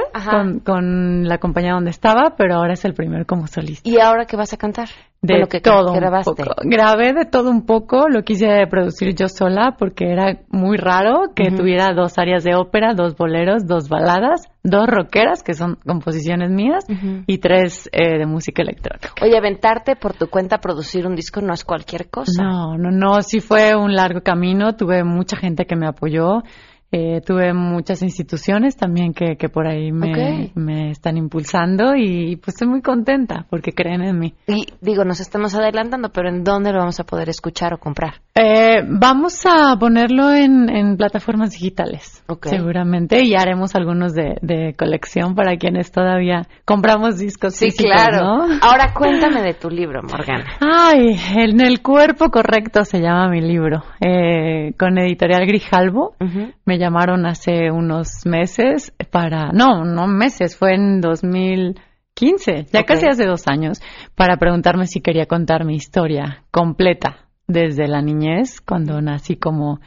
con, 0.64 1.28
la 1.28 1.38
compañía 1.38 1.74
donde 1.74 1.92
estaba, 1.92 2.36
pero 2.38 2.56
ahora 2.56 2.74
es 2.74 2.86
el 2.86 2.94
primer 2.94 3.26
como 3.26 3.48
solista. 3.48 3.88
¿Y 3.88 4.00
ahora 4.00 4.26
qué 4.26 4.36
vas 4.36 4.54
a 4.54 4.58
cantar? 4.58 4.90
De 5.24 5.40
lo 5.40 5.48
que 5.48 5.62
todo 5.62 5.94
grabaste. 5.94 6.44
Grabé 6.66 7.14
de 7.14 7.26
todo 7.26 7.50
un 7.50 7.66
poco, 7.66 8.10
lo 8.10 8.24
quise 8.24 8.68
producir 8.70 9.16
yo 9.16 9.30
sola 9.30 9.78
porque 9.80 10.12
era 10.12 10.42
muy 10.50 10.76
raro 10.76 11.34
que 11.34 11.50
tuviera 11.50 11.94
dos 11.94 12.18
áreas 12.18 12.44
de 12.44 12.56
ópera, 12.56 12.94
dos 12.94 13.16
boleros, 13.16 13.66
dos 13.66 13.88
baladas, 13.88 14.42
dos 14.64 14.86
rockeras, 14.86 15.42
que 15.42 15.54
son 15.54 15.78
composiciones 15.88 16.52
mías, 16.52 16.86
y 17.26 17.38
tres 17.38 17.90
eh, 17.94 18.18
de 18.18 18.26
música 18.26 18.64
electrónica. 18.64 19.14
Oye, 19.22 19.38
aventarte 19.38 19.96
por 19.96 20.14
tu 20.14 20.28
cuenta 20.28 20.58
a 20.58 20.60
producir 20.60 21.08
un 21.08 21.16
disco 21.16 21.40
no 21.40 21.54
es 21.54 21.64
cualquier 21.64 22.10
cosa. 22.10 22.44
No, 22.44 22.78
no, 22.78 22.92
no, 22.92 23.22
sí 23.22 23.40
fue 23.40 23.76
un 23.76 23.94
largo 23.94 24.22
camino, 24.22 24.76
tuve 24.76 25.06
mucha 25.06 25.38
gente 25.38 25.66
que 25.66 25.78
me 25.78 25.88
apoyó. 25.88 26.44
Eh, 26.96 27.22
tuve 27.26 27.54
muchas 27.54 28.04
instituciones 28.04 28.78
también 28.78 29.16
que, 29.16 29.36
que 29.36 29.50
por 29.50 29.66
ahí 29.66 29.92
me, 29.92 30.52
me, 30.54 30.92
están 30.92 31.18
impulsando 31.18 31.96
y 31.96 32.36
pues 32.36 32.50
estoy 32.50 32.68
muy 32.68 32.84
contenta 32.84 33.48
porque 33.50 33.72
creen 33.72 34.04
en 34.04 34.20
mí. 34.20 34.36
Y 34.46 34.68
digo, 34.80 35.04
nos 35.04 35.20
estamos 35.20 35.56
adelantando, 35.56 36.10
pero 36.10 36.30
¿en 36.30 36.44
dónde 36.44 36.72
lo 36.72 36.78
vamos 36.78 37.00
a 37.00 37.04
poder 37.04 37.30
escuchar 37.30 37.74
o 37.74 37.80
comprar? 37.80 38.22
Eh, 38.36 38.84
vamos 38.88 39.44
a 39.48 39.76
ponerlo 39.80 40.34
en, 40.34 40.70
en 40.70 40.96
plataformas 40.96 41.52
digitales, 41.52 42.24
seguramente, 42.44 43.24
y 43.24 43.34
haremos 43.34 43.76
algunos 43.76 44.14
de, 44.14 44.38
de, 44.44 44.76
colección 44.78 45.34
para 45.34 45.58
quienes 45.58 45.92
todavía 45.92 46.44
compramos 46.64 47.18
discos. 47.18 47.56
Sí, 47.56 47.72
claro. 47.72 48.46
Ahora 48.62 48.94
cuéntame 48.94 49.42
de 49.42 49.56
tu 49.56 49.70
libro, 49.72 50.04
Morgana. 50.04 50.46
Ay, 50.60 51.16
En 51.38 51.60
el 51.60 51.82
cuerpo 51.82 52.30
correcto 52.30 52.86
se 52.86 53.00
llama 53.02 53.30
mi 53.30 53.42
libro, 53.42 53.84
eh, 54.00 54.74
con 54.78 54.96
editorial 55.00 55.48
Grijalvo. 55.48 56.16
Me 56.66 56.83
llamaron 56.84 57.26
hace 57.26 57.72
unos 57.72 58.26
meses 58.26 58.94
para, 59.12 59.52
no, 59.52 59.86
no 59.86 60.08
meses, 60.08 60.58
fue 60.58 60.76
en 60.76 61.02
2015, 61.02 62.68
ya 62.72 62.84
casi 62.84 63.08
hace 63.08 63.26
dos 63.26 63.48
años, 63.48 63.82
para 64.16 64.38
preguntarme 64.38 64.88
si 64.88 65.02
quería 65.02 65.26
contar 65.26 65.66
mi 65.66 65.76
historia 65.76 66.44
completa 66.52 67.28
desde 67.48 67.88
la 67.88 68.02
niñez, 68.02 68.60
cuando 68.62 69.02
nací 69.02 69.36
como, 69.38 69.80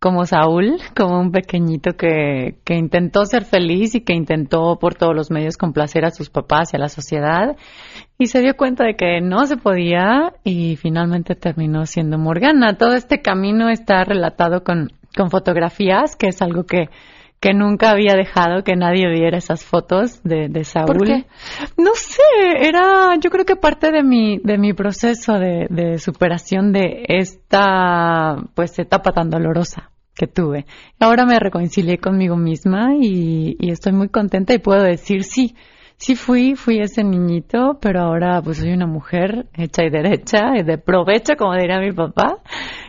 como 0.00 0.24
Saúl, 0.24 0.78
como 0.96 1.20
un 1.20 1.32
pequeñito 1.32 1.92
que, 1.92 2.58
que 2.64 2.74
intentó 2.74 3.24
ser 3.24 3.44
feliz 3.44 3.94
y 3.94 4.00
que 4.00 4.14
intentó 4.14 4.78
por 4.78 4.94
todos 4.94 5.14
los 5.14 5.30
medios 5.30 5.56
complacer 5.56 6.04
a 6.04 6.10
sus 6.10 6.30
papás 6.30 6.72
y 6.72 6.76
a 6.76 6.80
la 6.80 6.88
sociedad 6.88 7.56
y 8.18 8.26
se 8.26 8.40
dio 8.40 8.56
cuenta 8.56 8.84
de 8.84 8.96
que 8.96 9.20
no 9.20 9.46
se 9.46 9.56
podía 9.56 10.32
y 10.42 10.76
finalmente 10.76 11.36
terminó 11.36 11.86
siendo 11.86 12.18
Morgana. 12.18 12.76
Todo 12.76 12.94
este 12.94 13.22
camino 13.22 13.68
está 13.68 14.02
relatado 14.04 14.64
con 14.64 14.92
con 15.16 15.30
fotografías, 15.30 16.16
que 16.16 16.28
es 16.28 16.42
algo 16.42 16.64
que, 16.64 16.88
que 17.40 17.54
nunca 17.54 17.90
había 17.90 18.14
dejado 18.14 18.64
que 18.64 18.74
nadie 18.76 19.08
viera 19.08 19.38
esas 19.38 19.64
fotos 19.64 20.22
de, 20.22 20.48
de 20.48 20.64
Saúl. 20.64 20.86
¿Por 20.86 21.06
qué? 21.06 21.26
No 21.76 21.92
sé, 21.94 22.22
era 22.60 23.14
yo 23.20 23.30
creo 23.30 23.44
que 23.44 23.56
parte 23.56 23.90
de 23.92 24.02
mi, 24.02 24.38
de 24.38 24.58
mi 24.58 24.72
proceso 24.72 25.38
de, 25.38 25.66
de 25.70 25.98
superación 25.98 26.72
de 26.72 27.04
esta 27.08 28.36
pues 28.54 28.78
etapa 28.78 29.12
tan 29.12 29.30
dolorosa 29.30 29.90
que 30.14 30.26
tuve. 30.26 30.66
Ahora 30.98 31.24
me 31.24 31.38
reconcilié 31.38 31.98
conmigo 31.98 32.36
misma 32.36 32.94
y, 33.00 33.56
y 33.60 33.70
estoy 33.70 33.92
muy 33.92 34.08
contenta 34.08 34.52
y 34.52 34.58
puedo 34.58 34.82
decir 34.82 35.22
sí, 35.22 35.54
sí 35.96 36.16
fui, 36.16 36.56
fui 36.56 36.80
ese 36.80 37.04
niñito, 37.04 37.78
pero 37.80 38.00
ahora 38.00 38.42
pues 38.42 38.58
soy 38.58 38.72
una 38.72 38.86
mujer 38.86 39.46
hecha 39.54 39.84
y 39.84 39.90
derecha, 39.90 40.56
y 40.56 40.64
de 40.64 40.78
provecho, 40.78 41.34
como 41.36 41.54
diría 41.54 41.78
mi 41.78 41.92
papá, 41.92 42.38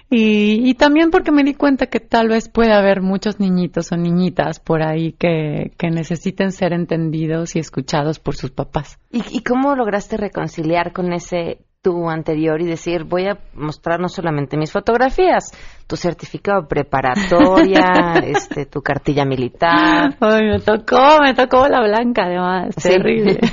y, 0.09 0.73
también 0.75 1.11
porque 1.11 1.31
me 1.31 1.43
di 1.43 1.53
cuenta 1.53 1.85
que 1.85 1.99
tal 1.99 2.29
vez 2.29 2.49
puede 2.49 2.73
haber 2.73 3.01
muchos 3.01 3.39
niñitos 3.39 3.91
o 3.91 3.97
niñitas 3.97 4.59
por 4.59 4.81
ahí 4.81 5.13
que, 5.13 5.71
que 5.77 5.89
necesiten 5.91 6.51
ser 6.51 6.73
entendidos 6.73 7.55
y 7.55 7.59
escuchados 7.59 8.19
por 8.19 8.35
sus 8.35 8.51
papás. 8.51 8.97
¿Y, 9.11 9.21
¿Y 9.37 9.43
cómo 9.43 9.75
lograste 9.75 10.17
reconciliar 10.17 10.93
con 10.93 11.13
ese 11.13 11.59
tú 11.81 12.09
anterior 12.09 12.61
y 12.61 12.65
decir, 12.65 13.05
voy 13.05 13.27
a 13.27 13.37
mostrar 13.53 13.99
no 13.99 14.09
solamente 14.09 14.57
mis 14.57 14.71
fotografías, 14.71 15.51
tu 15.87 15.95
certificado 15.95 16.67
preparatoria, 16.67 18.13
este, 18.23 18.65
tu 18.65 18.81
cartilla 18.81 19.25
militar. 19.25 20.17
Ay, 20.19 20.41
me 20.45 20.59
tocó, 20.59 21.19
me 21.21 21.33
tocó 21.33 21.67
la 21.67 21.81
blanca 21.81 22.23
además, 22.25 22.75
terrible. 22.75 23.39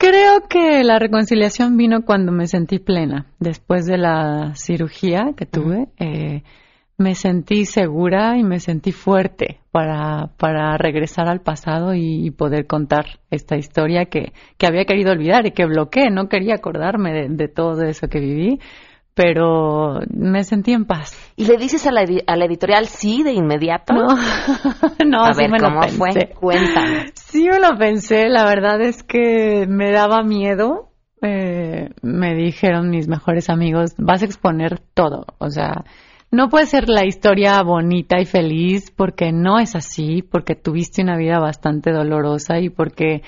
Creo 0.00 0.48
que 0.48 0.82
la 0.82 0.98
reconciliación 0.98 1.76
vino 1.76 2.06
cuando 2.06 2.32
me 2.32 2.46
sentí 2.46 2.78
plena. 2.78 3.26
Después 3.38 3.84
de 3.84 3.98
la 3.98 4.54
cirugía 4.54 5.34
que 5.36 5.44
tuve, 5.44 5.88
eh, 5.98 6.42
me 6.96 7.14
sentí 7.14 7.66
segura 7.66 8.38
y 8.38 8.42
me 8.42 8.60
sentí 8.60 8.92
fuerte 8.92 9.60
para, 9.70 10.30
para 10.38 10.78
regresar 10.78 11.28
al 11.28 11.42
pasado 11.42 11.94
y, 11.94 12.30
poder 12.30 12.66
contar 12.66 13.20
esta 13.30 13.58
historia 13.58 14.06
que, 14.06 14.32
que, 14.56 14.66
había 14.66 14.86
querido 14.86 15.12
olvidar 15.12 15.46
y 15.46 15.50
que 15.50 15.66
bloqueé. 15.66 16.08
No 16.10 16.30
quería 16.30 16.54
acordarme 16.54 17.12
de, 17.12 17.28
de 17.28 17.48
todo 17.48 17.82
eso 17.82 18.08
que 18.08 18.20
viví 18.20 18.58
pero 19.20 20.00
me 20.14 20.44
sentí 20.44 20.72
en 20.72 20.86
paz. 20.86 21.12
¿Y 21.36 21.44
le 21.44 21.58
dices 21.58 21.86
a 21.86 21.92
la, 21.92 22.04
a 22.26 22.36
la 22.36 22.44
editorial 22.46 22.86
sí 22.86 23.22
de 23.22 23.32
inmediato? 23.32 23.92
No, 23.92 24.06
no, 25.06 25.24
a 25.24 25.34
sí 25.34 25.42
ver, 25.42 25.50
me 25.50 25.58
¿cómo 25.58 25.74
lo 25.74 25.80
pensé. 25.80 25.96
fue? 25.98 26.28
Cuéntame. 26.34 27.10
Sí 27.14 27.46
me 27.48 27.60
lo 27.60 27.76
pensé, 27.76 28.28
la 28.28 28.44
verdad 28.44 28.80
es 28.80 29.02
que 29.02 29.66
me 29.68 29.92
daba 29.92 30.22
miedo. 30.22 30.88
Eh, 31.22 31.90
me 32.00 32.34
dijeron 32.34 32.88
mis 32.88 33.06
mejores 33.08 33.50
amigos, 33.50 33.94
vas 33.98 34.22
a 34.22 34.24
exponer 34.24 34.80
todo, 34.94 35.26
o 35.36 35.50
sea, 35.50 35.84
no 36.30 36.48
puede 36.48 36.64
ser 36.64 36.88
la 36.88 37.04
historia 37.04 37.62
bonita 37.62 38.18
y 38.20 38.24
feliz 38.24 38.90
porque 38.90 39.30
no 39.32 39.58
es 39.58 39.76
así, 39.76 40.22
porque 40.22 40.54
tuviste 40.54 41.02
una 41.02 41.18
vida 41.18 41.38
bastante 41.38 41.92
dolorosa 41.92 42.58
y 42.58 42.70
porque, 42.70 43.22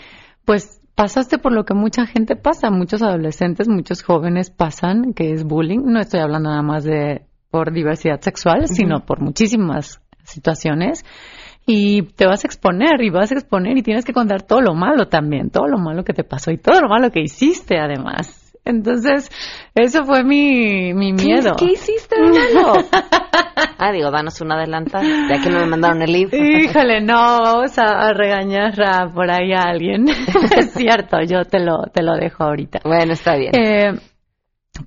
pues, 0.46 0.80
pasaste 0.94 1.38
por 1.38 1.52
lo 1.52 1.64
que 1.64 1.74
mucha 1.74 2.06
gente 2.06 2.36
pasa, 2.36 2.70
muchos 2.70 3.02
adolescentes, 3.02 3.68
muchos 3.68 4.02
jóvenes 4.02 4.50
pasan, 4.50 5.14
que 5.14 5.32
es 5.32 5.44
bullying. 5.44 5.80
No 5.84 6.00
estoy 6.00 6.20
hablando 6.20 6.50
nada 6.50 6.62
más 6.62 6.84
de 6.84 7.26
por 7.50 7.72
diversidad 7.72 8.20
sexual, 8.20 8.66
sino 8.66 9.04
por 9.04 9.20
muchísimas 9.20 10.00
situaciones. 10.24 11.04
Y 11.66 12.02
te 12.02 12.26
vas 12.26 12.44
a 12.44 12.48
exponer 12.48 13.02
y 13.02 13.10
vas 13.10 13.30
a 13.30 13.34
exponer 13.34 13.78
y 13.78 13.82
tienes 13.82 14.04
que 14.04 14.12
contar 14.12 14.42
todo 14.42 14.60
lo 14.60 14.74
malo 14.74 15.06
también, 15.06 15.50
todo 15.50 15.68
lo 15.68 15.78
malo 15.78 16.02
que 16.02 16.12
te 16.12 16.24
pasó 16.24 16.50
y 16.50 16.58
todo 16.58 16.80
lo 16.80 16.88
malo 16.88 17.10
que 17.10 17.20
hiciste 17.20 17.78
además. 17.78 18.41
Entonces, 18.64 19.30
eso 19.74 20.04
fue 20.04 20.22
mi, 20.22 20.94
mi 20.94 21.12
miedo. 21.12 21.54
¿Qué, 21.58 21.72
hiciste 21.72 22.14
de 22.20 22.28
malo? 22.28 22.74
ah, 23.78 23.92
digo, 23.92 24.10
danos 24.10 24.40
una 24.40 24.54
adelantada, 24.54 25.04
ya 25.04 25.42
que 25.42 25.50
no 25.50 25.60
me 25.60 25.66
mandaron 25.66 26.00
el 26.02 26.12
libro. 26.12 26.36
Híjole, 26.36 27.00
no, 27.00 27.40
vamos 27.42 27.76
a, 27.78 28.08
a 28.08 28.12
regañar 28.12 28.80
a, 28.80 29.12
por 29.12 29.30
ahí 29.30 29.52
a 29.52 29.62
alguien. 29.62 30.08
es 30.56 30.72
cierto, 30.74 31.20
yo 31.22 31.44
te 31.44 31.58
lo, 31.58 31.84
te 31.92 32.02
lo 32.02 32.14
dejo 32.14 32.44
ahorita. 32.44 32.80
Bueno, 32.84 33.14
está 33.14 33.36
bien. 33.36 33.52
Eh, 33.54 33.98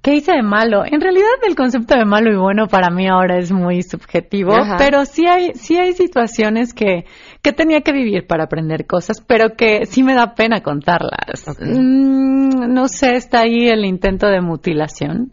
¿Qué 0.01 0.15
hice 0.15 0.31
de 0.33 0.41
malo? 0.41 0.83
En 0.83 0.99
realidad 0.99 1.27
el 1.47 1.55
concepto 1.55 1.95
de 1.95 2.05
malo 2.05 2.31
y 2.31 2.35
bueno 2.35 2.67
para 2.67 2.89
mí 2.89 3.07
ahora 3.07 3.37
es 3.37 3.51
muy 3.51 3.83
subjetivo, 3.83 4.53
Ajá. 4.53 4.77
pero 4.77 5.05
sí 5.05 5.27
hay, 5.27 5.53
sí 5.53 5.77
hay 5.77 5.93
situaciones 5.93 6.73
que, 6.73 7.05
que 7.45 7.53
tenía 7.53 7.81
que 7.81 7.93
vivir 7.93 8.25
para 8.25 8.45
aprender 8.45 8.87
cosas, 8.87 9.21
pero 9.21 9.55
que 9.55 9.85
sí 9.85 10.01
me 10.01 10.15
da 10.15 10.33
pena 10.33 10.61
contarlas. 10.63 11.45
Mm, 11.59 12.73
no 12.73 12.87
sé, 12.87 13.17
está 13.17 13.41
ahí 13.41 13.67
el 13.69 13.85
intento 13.85 14.25
de 14.25 14.41
mutilación. 14.41 15.31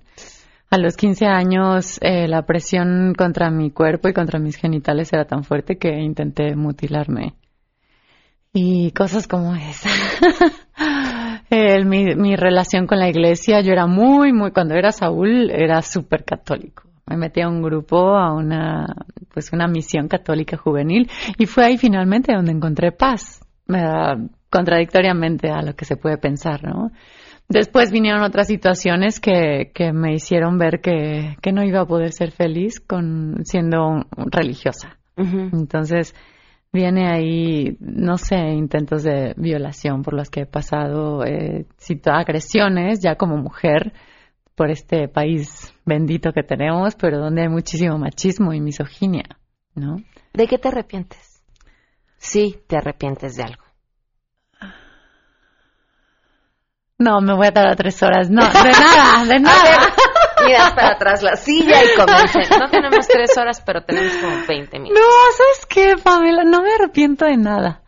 A 0.68 0.77
los 0.77 0.94
15 0.98 1.25
años 1.25 1.98
eh, 2.03 2.29
la 2.29 2.42
presión 2.42 3.14
contra 3.16 3.51
mi 3.51 3.70
cuerpo 3.70 4.11
y 4.11 4.12
contra 4.12 4.38
mis 4.38 4.57
genitales 4.57 5.11
era 5.14 5.25
tan 5.25 5.42
fuerte 5.42 5.79
que 5.79 5.88
intenté 6.03 6.55
mutilarme. 6.55 7.33
Y 8.53 8.90
cosas 8.90 9.27
como 9.27 9.55
esa. 9.55 9.88
El- 11.48 11.87
mi, 11.87 12.14
mi 12.14 12.37
relación 12.37 12.87
con 12.87 12.98
la 12.98 13.09
iglesia, 13.09 13.62
yo 13.62 13.72
era 13.72 13.87
muy, 13.87 14.35
muy, 14.35 14.51
cuando 14.51 14.75
era 14.75 14.92
Saúl, 14.92 15.51
era 15.51 15.81
súper 15.81 16.25
católico. 16.25 16.91
Me 17.12 17.18
metí 17.18 17.42
a 17.42 17.48
un 17.48 17.61
grupo, 17.61 18.16
a 18.16 18.33
una, 18.33 18.87
pues 19.33 19.53
una 19.53 19.68
misión 19.68 20.09
católica 20.09 20.57
juvenil, 20.57 21.11
y 21.37 21.46
fue 21.46 21.66
ahí 21.66 21.77
finalmente 21.77 22.35
donde 22.35 22.53
encontré 22.53 22.90
paz. 22.90 23.40
Me 23.66 23.83
da 23.83 24.16
contradictoriamente 24.51 25.51
a 25.51 25.62
lo 25.62 25.75
que 25.75 25.85
se 25.85 25.96
puede 25.96 26.16
pensar, 26.16 26.64
¿no? 26.64 26.90
Después 27.48 27.92
vinieron 27.92 28.22
otras 28.22 28.46
situaciones 28.46 29.20
que, 29.20 29.72
que 29.75 29.92
me 29.92 30.14
hicieron 30.14 30.57
ver 30.57 30.81
que, 30.81 31.37
que 31.42 31.53
no 31.53 31.62
iba 31.62 31.81
a 31.81 31.87
poder 31.87 32.12
ser 32.12 32.31
feliz 32.31 32.81
con 32.81 33.44
siendo 33.44 34.07
religiosa. 34.16 34.96
Entonces, 35.16 36.14
viene 36.72 37.09
ahí, 37.12 37.77
no 37.81 38.16
sé, 38.16 38.38
intentos 38.38 39.03
de 39.03 39.35
violación 39.37 40.03
por 40.03 40.14
los 40.14 40.31
que 40.31 40.42
he 40.42 40.46
pasado, 40.46 41.25
eh, 41.25 41.66
agresiones 42.07 43.01
ya 43.01 43.16
como 43.16 43.37
mujer 43.37 43.92
por 44.54 44.70
este 44.70 45.08
país 45.08 45.74
bendito 45.84 46.32
que 46.32 46.42
tenemos, 46.42 46.94
pero 46.94 47.18
donde 47.18 47.42
hay 47.42 47.48
muchísimo 47.48 47.98
machismo 47.98 48.52
y 48.52 48.60
misoginia, 48.60 49.24
¿no? 49.74 49.96
¿De 50.32 50.46
qué 50.46 50.58
te 50.58 50.68
arrepientes? 50.68 51.42
Sí, 52.18 52.60
te 52.66 52.76
arrepientes 52.76 53.36
de 53.36 53.42
algo. 53.44 53.64
No, 56.98 57.20
me 57.20 57.34
voy 57.34 57.48
a 57.48 57.52
tardar 57.52 57.74
tres 57.76 58.00
horas. 58.02 58.30
No, 58.30 58.42
de 58.42 58.70
nada, 58.70 59.24
de 59.24 59.40
nada. 59.40 59.92
Miras 60.46 60.72
para 60.72 60.92
atrás 60.92 61.22
la 61.22 61.36
silla 61.36 61.82
y 61.82 61.96
comencé. 61.96 62.40
No 62.58 62.68
tenemos 62.70 63.08
tres 63.08 63.36
horas, 63.36 63.60
pero 63.64 63.82
tenemos 63.82 64.16
como 64.16 64.36
20 64.46 64.78
minutos. 64.78 65.02
No, 65.02 65.36
¿sabes 65.36 65.66
qué, 65.66 65.96
Pamela? 66.02 66.44
No 66.44 66.62
me 66.62 66.74
arrepiento 66.74 67.24
de 67.24 67.36
nada. 67.36 67.82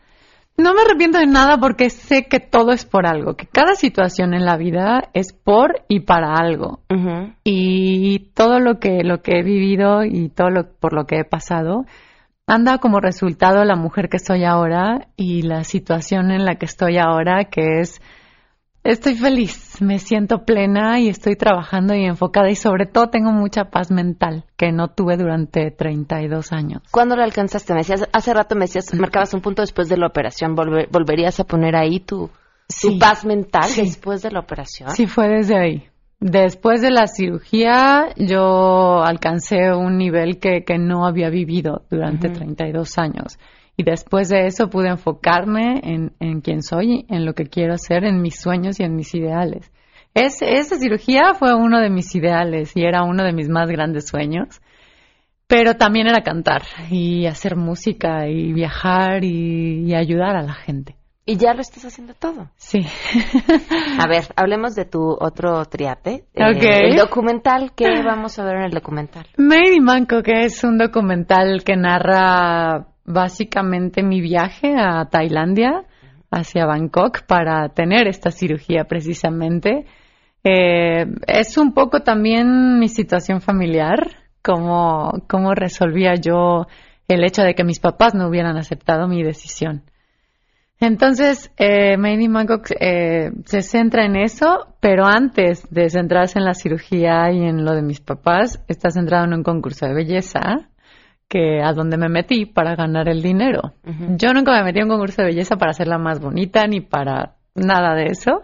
No 0.56 0.72
me 0.72 0.82
arrepiento 0.82 1.18
de 1.18 1.26
nada 1.26 1.58
porque 1.58 1.90
sé 1.90 2.26
que 2.28 2.38
todo 2.38 2.70
es 2.70 2.84
por 2.84 3.06
algo, 3.06 3.34
que 3.34 3.46
cada 3.46 3.74
situación 3.74 4.34
en 4.34 4.44
la 4.44 4.56
vida 4.56 5.10
es 5.12 5.32
por 5.32 5.82
y 5.88 6.00
para 6.00 6.34
algo. 6.34 6.80
Y 7.42 8.30
todo 8.34 8.60
lo 8.60 8.78
que, 8.78 9.02
lo 9.02 9.20
que 9.20 9.38
he 9.38 9.42
vivido 9.42 10.04
y 10.04 10.28
todo 10.28 10.50
lo, 10.50 10.72
por 10.78 10.92
lo 10.92 11.06
que 11.06 11.18
he 11.18 11.24
pasado 11.24 11.86
anda 12.46 12.78
como 12.78 13.00
resultado 13.00 13.64
la 13.64 13.74
mujer 13.74 14.08
que 14.08 14.18
soy 14.18 14.44
ahora 14.44 15.08
y 15.16 15.42
la 15.42 15.64
situación 15.64 16.30
en 16.30 16.44
la 16.44 16.56
que 16.56 16.66
estoy 16.66 16.98
ahora, 16.98 17.46
que 17.46 17.80
es 17.80 18.00
Estoy 18.84 19.14
feliz, 19.14 19.80
me 19.80 19.98
siento 19.98 20.44
plena 20.44 21.00
y 21.00 21.08
estoy 21.08 21.36
trabajando 21.36 21.94
y 21.94 22.04
enfocada 22.04 22.50
y 22.50 22.54
sobre 22.54 22.84
todo 22.84 23.08
tengo 23.08 23.32
mucha 23.32 23.70
paz 23.70 23.90
mental 23.90 24.44
que 24.58 24.72
no 24.72 24.88
tuve 24.88 25.16
durante 25.16 25.70
32 25.70 26.52
años. 26.52 26.82
¿Cuándo 26.90 27.16
lo 27.16 27.22
alcanzaste? 27.22 27.72
Me 27.72 27.78
decías, 27.80 28.06
hace 28.12 28.34
rato 28.34 28.54
me 28.56 28.66
decías, 28.66 28.92
marcabas 28.92 29.32
un 29.32 29.40
punto 29.40 29.62
después 29.62 29.88
de 29.88 29.96
la 29.96 30.06
operación. 30.06 30.54
Volver- 30.54 30.88
¿Volverías 30.92 31.40
a 31.40 31.44
poner 31.44 31.76
ahí 31.76 32.00
tu, 32.00 32.28
paz 33.00 33.24
mental 33.24 33.64
Sí. 33.64 33.80
después 33.80 34.20
de 34.20 34.30
la 34.32 34.40
operación? 34.40 34.90
Sí, 34.90 35.06
fue 35.06 35.28
desde 35.28 35.56
ahí. 35.58 35.84
Después 36.20 36.82
de 36.82 36.90
la 36.90 37.06
cirugía 37.06 38.08
yo 38.18 39.02
alcancé 39.02 39.72
un 39.72 39.96
nivel 39.96 40.38
que, 40.38 40.62
que 40.62 40.76
no 40.76 41.06
había 41.06 41.30
vivido 41.30 41.86
durante 41.90 42.28
Ujú. 42.28 42.36
32 42.36 42.98
años. 42.98 43.38
Y 43.76 43.82
después 43.82 44.28
de 44.28 44.46
eso 44.46 44.70
pude 44.70 44.88
enfocarme 44.88 45.80
en, 45.82 46.12
en 46.20 46.40
quién 46.40 46.62
soy, 46.62 47.06
en 47.08 47.24
lo 47.24 47.34
que 47.34 47.46
quiero 47.46 47.74
hacer, 47.74 48.04
en 48.04 48.22
mis 48.22 48.38
sueños 48.40 48.78
y 48.78 48.84
en 48.84 48.94
mis 48.94 49.14
ideales. 49.14 49.72
Es- 50.14 50.42
esa 50.42 50.76
cirugía 50.76 51.34
fue 51.34 51.54
uno 51.54 51.80
de 51.80 51.90
mis 51.90 52.14
ideales 52.14 52.76
y 52.76 52.82
era 52.84 53.02
uno 53.02 53.24
de 53.24 53.32
mis 53.32 53.48
más 53.48 53.68
grandes 53.68 54.06
sueños. 54.06 54.60
Pero 55.46 55.74
también 55.74 56.06
era 56.06 56.22
cantar 56.22 56.62
y 56.90 57.26
hacer 57.26 57.54
música 57.56 58.28
y 58.28 58.52
viajar 58.52 59.24
y, 59.24 59.84
y 59.86 59.94
ayudar 59.94 60.36
a 60.36 60.42
la 60.42 60.54
gente. 60.54 60.96
Y 61.26 61.36
ya 61.36 61.52
lo 61.54 61.60
estás 61.60 61.84
haciendo 61.84 62.14
todo. 62.14 62.50
Sí. 62.56 62.80
A 63.98 64.06
ver, 64.08 64.24
hablemos 64.36 64.74
de 64.74 64.84
tu 64.84 65.00
otro 65.20 65.64
triate. 65.66 66.24
eh, 66.34 66.80
el 66.90 66.96
documental. 66.96 67.72
¿Qué 67.74 67.86
vamos 68.04 68.38
a 68.38 68.44
ver 68.44 68.56
en 68.56 68.62
el 68.64 68.70
documental? 68.72 69.26
Made 69.38 69.74
in 69.74 69.84
Manco, 69.84 70.22
que 70.22 70.44
es 70.44 70.62
un 70.64 70.76
documental 70.78 71.62
que 71.64 71.76
narra 71.76 72.88
básicamente 73.04 74.02
mi 74.02 74.20
viaje 74.20 74.74
a 74.76 75.04
Tailandia, 75.06 75.84
hacia 76.30 76.66
Bangkok, 76.66 77.22
para 77.26 77.68
tener 77.68 78.08
esta 78.08 78.30
cirugía 78.30 78.84
precisamente. 78.84 79.86
Eh, 80.42 81.06
es 81.26 81.56
un 81.56 81.72
poco 81.72 82.00
también 82.00 82.78
mi 82.78 82.88
situación 82.88 83.40
familiar, 83.40 84.08
cómo, 84.42 85.22
cómo 85.28 85.54
resolvía 85.54 86.14
yo 86.14 86.66
el 87.08 87.24
hecho 87.24 87.42
de 87.42 87.54
que 87.54 87.64
mis 87.64 87.80
papás 87.80 88.14
no 88.14 88.28
hubieran 88.28 88.56
aceptado 88.56 89.06
mi 89.06 89.22
decisión. 89.22 89.82
Entonces, 90.80 91.52
eh, 91.56 91.96
Bangkok 91.96 92.68
eh, 92.78 93.30
se 93.44 93.62
centra 93.62 94.04
en 94.04 94.16
eso, 94.16 94.74
pero 94.80 95.06
antes 95.06 95.66
de 95.70 95.88
centrarse 95.88 96.38
en 96.38 96.44
la 96.44 96.54
cirugía 96.54 97.30
y 97.30 97.42
en 97.42 97.64
lo 97.64 97.74
de 97.74 97.82
mis 97.82 98.00
papás, 98.00 98.60
está 98.66 98.90
centrado 98.90 99.24
en 99.24 99.34
un 99.34 99.42
concurso 99.44 99.86
de 99.86 99.94
belleza 99.94 100.68
que 101.28 101.62
a 101.62 101.72
donde 101.72 101.96
me 101.96 102.08
metí 102.08 102.46
para 102.46 102.76
ganar 102.76 103.08
el 103.08 103.22
dinero. 103.22 103.74
Yo 104.16 104.32
nunca 104.32 104.52
me 104.52 104.64
metí 104.64 104.78
en 104.78 104.84
un 104.84 104.90
concurso 104.90 105.22
de 105.22 105.28
belleza 105.28 105.56
para 105.56 105.72
ser 105.72 105.88
la 105.88 105.98
más 105.98 106.20
bonita 106.20 106.66
ni 106.66 106.80
para 106.80 107.36
nada 107.54 107.94
de 107.94 108.06
eso, 108.06 108.42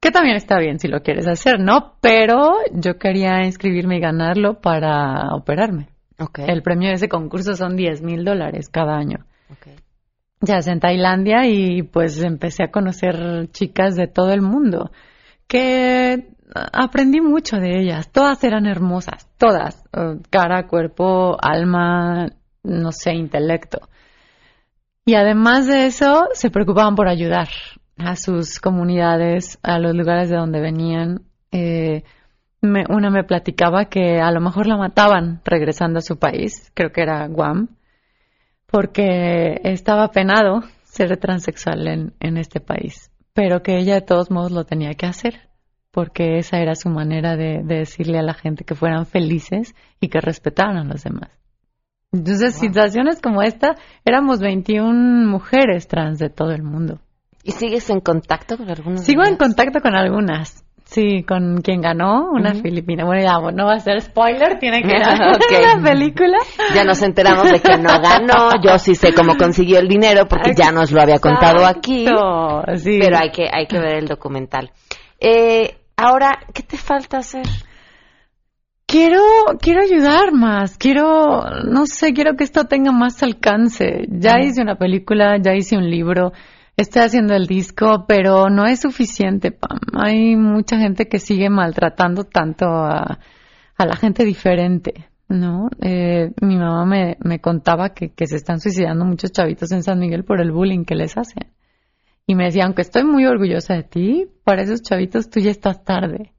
que 0.00 0.10
también 0.10 0.36
está 0.36 0.58
bien 0.58 0.78
si 0.78 0.88
lo 0.88 1.00
quieres 1.00 1.26
hacer, 1.26 1.60
¿no? 1.60 1.94
Pero 2.00 2.54
yo 2.72 2.98
quería 2.98 3.44
inscribirme 3.44 3.96
y 3.96 4.00
ganarlo 4.00 4.60
para 4.60 5.34
operarme. 5.34 5.88
El 6.46 6.62
premio 6.62 6.88
de 6.88 6.94
ese 6.94 7.08
concurso 7.08 7.54
son 7.54 7.76
10 7.76 8.02
mil 8.02 8.24
dólares 8.24 8.68
cada 8.68 8.96
año. 8.96 9.26
Ya 10.40 10.58
es 10.58 10.66
en 10.68 10.80
Tailandia 10.80 11.46
y 11.46 11.82
pues 11.82 12.22
empecé 12.22 12.64
a 12.64 12.70
conocer 12.70 13.48
chicas 13.50 13.96
de 13.96 14.06
todo 14.06 14.32
el 14.32 14.42
mundo 14.42 14.90
que 15.48 16.28
aprendí 16.72 17.20
mucho 17.20 17.56
de 17.56 17.80
ellas. 17.80 18.10
Todas 18.10 18.42
eran 18.44 18.66
hermosas, 18.66 19.28
todas. 19.38 19.84
eh, 19.92 20.18
Cara, 20.30 20.66
cuerpo, 20.66 21.36
alma, 21.40 22.28
no 22.62 22.92
sé, 22.92 23.14
intelecto. 23.14 23.88
Y 25.04 25.14
además 25.14 25.66
de 25.68 25.86
eso, 25.86 26.28
se 26.32 26.50
preocupaban 26.50 26.94
por 26.96 27.08
ayudar. 27.08 27.48
a 27.98 28.14
sus 28.16 28.60
comunidades, 28.60 29.58
a 29.62 29.78
los 29.78 29.94
lugares 29.94 30.28
de 30.28 30.36
donde 30.36 30.60
venían. 30.60 31.22
Eh, 31.50 32.02
una 32.62 33.10
me 33.10 33.24
platicaba 33.24 33.86
que 33.86 34.20
a 34.20 34.30
lo 34.32 34.40
mejor 34.40 34.66
la 34.66 34.76
mataban 34.76 35.40
regresando 35.44 35.98
a 35.98 36.02
su 36.02 36.18
país, 36.18 36.70
creo 36.74 36.90
que 36.92 37.02
era 37.02 37.26
Guam, 37.28 37.68
porque 38.66 39.60
estaba 39.64 40.08
penado 40.10 40.62
ser 40.84 41.16
transexual 41.18 41.86
en, 41.86 42.14
en 42.20 42.36
este 42.36 42.60
país, 42.60 43.10
pero 43.36 43.62
que 43.62 43.76
ella 43.76 43.96
de 43.96 44.00
todos 44.00 44.30
modos 44.30 44.50
lo 44.50 44.64
tenía 44.64 44.94
que 44.94 45.04
hacer, 45.04 45.50
porque 45.90 46.38
esa 46.38 46.56
era 46.56 46.74
su 46.74 46.88
manera 46.88 47.36
de, 47.36 47.60
decirle 47.62 48.18
a 48.18 48.22
la 48.22 48.32
gente 48.32 48.64
que 48.64 48.74
fueran 48.74 49.04
felices 49.04 49.74
y 50.00 50.08
que 50.08 50.22
respetaran 50.22 50.78
a 50.78 50.84
los 50.84 51.04
demás. 51.04 51.28
Entonces, 52.12 52.54
situaciones 52.54 53.20
como 53.20 53.42
esta, 53.42 53.74
éramos 54.06 54.40
21 54.40 55.30
mujeres 55.30 55.86
trans 55.86 56.18
de 56.18 56.30
todo 56.30 56.52
el 56.52 56.62
mundo. 56.62 57.00
¿Y 57.44 57.52
sigues 57.52 57.90
en 57.90 58.00
contacto 58.00 58.56
con 58.56 58.70
algunas? 58.70 59.04
Sigo 59.04 59.22
en 59.22 59.36
contacto 59.36 59.80
con 59.82 59.94
algunas. 59.94 60.64
Sí, 60.86 61.24
con 61.24 61.62
quien 61.62 61.80
ganó, 61.80 62.30
una 62.30 62.54
filipina. 62.54 63.04
Bueno, 63.04 63.20
ya 63.20 63.38
no 63.52 63.66
va 63.66 63.74
a 63.74 63.80
ser 63.80 64.00
spoiler, 64.00 64.58
tiene 64.60 64.82
que 64.82 64.88
ver 64.92 65.62
la 65.76 65.82
película. 65.82 66.38
Ya 66.74 66.84
nos 66.84 67.02
enteramos 67.02 67.50
de 67.50 67.60
que 67.60 67.76
no 67.76 68.00
ganó. 68.00 68.50
Yo 68.62 68.78
sí 68.78 68.94
sé 68.94 69.12
cómo 69.12 69.36
consiguió 69.36 69.80
el 69.80 69.88
dinero 69.88 70.26
porque 70.28 70.52
ya 70.56 70.70
nos 70.70 70.92
lo 70.92 71.02
había 71.02 71.18
contado 71.18 71.66
aquí. 71.66 72.06
Sí. 72.76 72.98
Pero 73.00 73.18
hay 73.18 73.30
que, 73.30 73.48
hay 73.52 73.66
que 73.66 73.78
ver 73.78 73.96
el 73.96 74.06
documental. 74.06 74.70
Eh, 75.18 75.76
ahora, 75.96 76.38
¿qué 76.54 76.62
te 76.62 76.76
falta 76.76 77.18
hacer? 77.18 77.46
Quiero, 78.86 79.20
quiero 79.60 79.82
ayudar 79.82 80.32
más, 80.32 80.78
quiero, 80.78 81.42
no 81.64 81.86
sé, 81.86 82.12
quiero 82.12 82.36
que 82.36 82.44
esto 82.44 82.66
tenga 82.66 82.92
más 82.92 83.20
alcance. 83.24 84.06
Ya 84.08 84.38
hice 84.38 84.62
una 84.62 84.76
película, 84.76 85.38
ya 85.42 85.54
hice 85.54 85.76
un 85.76 85.90
libro, 85.90 86.32
estoy 86.76 87.02
haciendo 87.02 87.34
el 87.34 87.46
disco, 87.46 88.04
pero 88.06 88.50
no 88.50 88.66
es 88.66 88.80
suficiente, 88.80 89.50
Pam. 89.52 89.78
Hay 89.94 90.36
mucha 90.36 90.78
gente 90.78 91.08
que 91.08 91.18
sigue 91.18 91.48
maltratando 91.48 92.24
tanto 92.24 92.66
a, 92.66 93.18
la 93.78 93.96
gente 93.96 94.24
diferente, 94.24 95.08
¿no? 95.28 95.68
Eh, 95.80 96.32
mi 96.40 96.56
mamá 96.56 96.84
me, 96.84 97.16
me 97.20 97.40
contaba 97.40 97.90
que, 97.90 98.12
que 98.12 98.26
se 98.26 98.36
están 98.36 98.60
suicidando 98.60 99.04
muchos 99.04 99.32
chavitos 99.32 99.72
en 99.72 99.82
San 99.82 99.98
Miguel 99.98 100.24
por 100.24 100.40
el 100.40 100.52
bullying 100.52 100.84
que 100.84 100.94
les 100.94 101.16
hacen. 101.16 101.52
Y 102.26 102.34
me 102.34 102.44
decía, 102.44 102.64
aunque 102.64 102.82
estoy 102.82 103.04
muy 103.04 103.24
orgullosa 103.24 103.74
de 103.74 103.84
ti, 103.84 104.26
para 104.44 104.62
esos 104.62 104.82
chavitos 104.82 105.30
tú 105.30 105.40
ya 105.40 105.50
estás 105.50 105.84
tarde. 105.84 106.32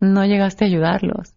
No 0.00 0.24
llegaste 0.24 0.64
a 0.64 0.68
ayudarlos. 0.68 1.34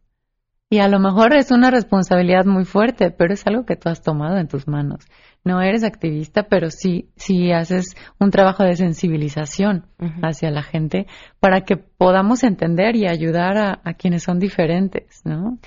Y 0.69 0.79
a 0.79 0.87
lo 0.87 0.99
mejor 0.99 1.33
es 1.33 1.51
una 1.51 1.71
responsabilidad 1.71 2.45
muy 2.45 2.65
fuerte, 2.65 3.09
pero 3.09 3.33
es 3.33 3.47
algo 3.47 3.65
que 3.65 3.77
tú 3.77 3.89
has 3.89 4.01
tomado 4.01 4.37
en 4.37 4.47
tus 4.47 4.67
manos 4.67 5.05
no 5.47 5.61
eres 5.61 5.83
activista, 5.83 6.43
pero 6.43 6.69
sí, 6.69 7.09
sí 7.15 7.51
haces 7.51 7.95
un 8.19 8.29
trabajo 8.29 8.63
de 8.63 8.75
sensibilización 8.75 9.87
hacia 10.21 10.51
la 10.51 10.61
gente 10.61 11.07
para 11.39 11.61
que 11.61 11.77
podamos 11.77 12.43
entender 12.43 12.95
y 12.95 13.07
ayudar 13.07 13.57
a, 13.57 13.93
quienes 13.93 14.23
son 14.23 14.39
diferentes, 14.39 15.21
¿no? 15.25 15.57